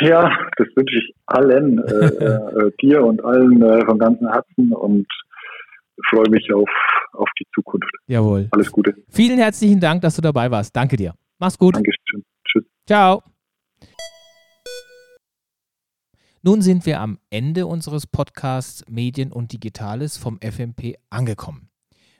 [0.00, 5.06] Ja, das wünsche ich allen, äh, äh, dir und allen äh, von ganzem Herzen und
[6.10, 6.68] freue mich auf,
[7.12, 7.90] auf die Zukunft.
[8.06, 8.48] Jawohl.
[8.50, 8.94] Alles Gute.
[9.08, 10.74] Vielen herzlichen Dank, dass du dabei warst.
[10.74, 11.14] Danke dir.
[11.38, 11.76] Mach's gut.
[11.76, 12.24] Dankeschön.
[12.44, 12.64] Tschüss.
[12.86, 13.22] Ciao.
[16.42, 21.70] Nun sind wir am Ende unseres Podcasts Medien und Digitales vom FMP angekommen.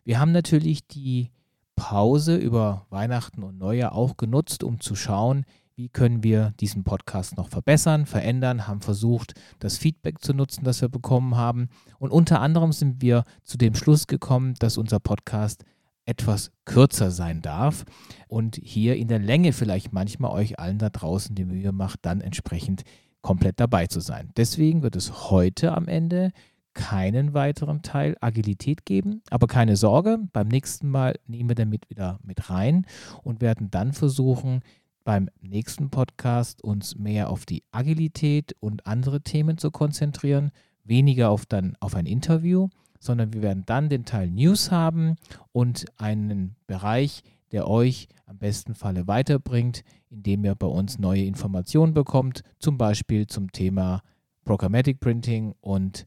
[0.05, 1.31] Wir haben natürlich die
[1.77, 5.45] Pause über Weihnachten und Neujahr auch genutzt, um zu schauen,
[5.77, 10.83] wie können wir diesen Podcast noch verbessern, verändern, haben versucht, das Feedback zu nutzen, das
[10.83, 11.69] wir bekommen haben.
[11.99, 15.65] Und unter anderem sind wir zu dem Schluss gekommen, dass unser Podcast
[16.05, 17.85] etwas kürzer sein darf
[18.29, 22.21] und hier in der Länge vielleicht manchmal euch allen da draußen die Mühe macht, dann
[22.21, 22.83] entsprechend
[23.23, 24.31] komplett dabei zu sein.
[24.37, 26.31] Deswegen wird es heute am Ende
[26.75, 32.19] keinen weiteren Teil Agilität geben, aber keine Sorge, beim nächsten Mal nehmen wir damit wieder
[32.23, 32.87] mit rein
[33.23, 34.61] und werden dann versuchen,
[35.05, 40.51] beim nächsten Podcast uns mehr auf die Agilität und andere Themen zu konzentrieren,
[40.83, 42.69] weniger auf dann auf ein Interview,
[42.99, 45.17] sondern wir werden dann den Teil News haben
[45.53, 47.23] und einen Bereich,
[47.53, 53.27] der euch am besten Falle weiterbringt, indem ihr bei uns neue Informationen bekommt, zum Beispiel
[53.27, 54.01] zum Thema
[54.45, 56.07] Programmatic Printing und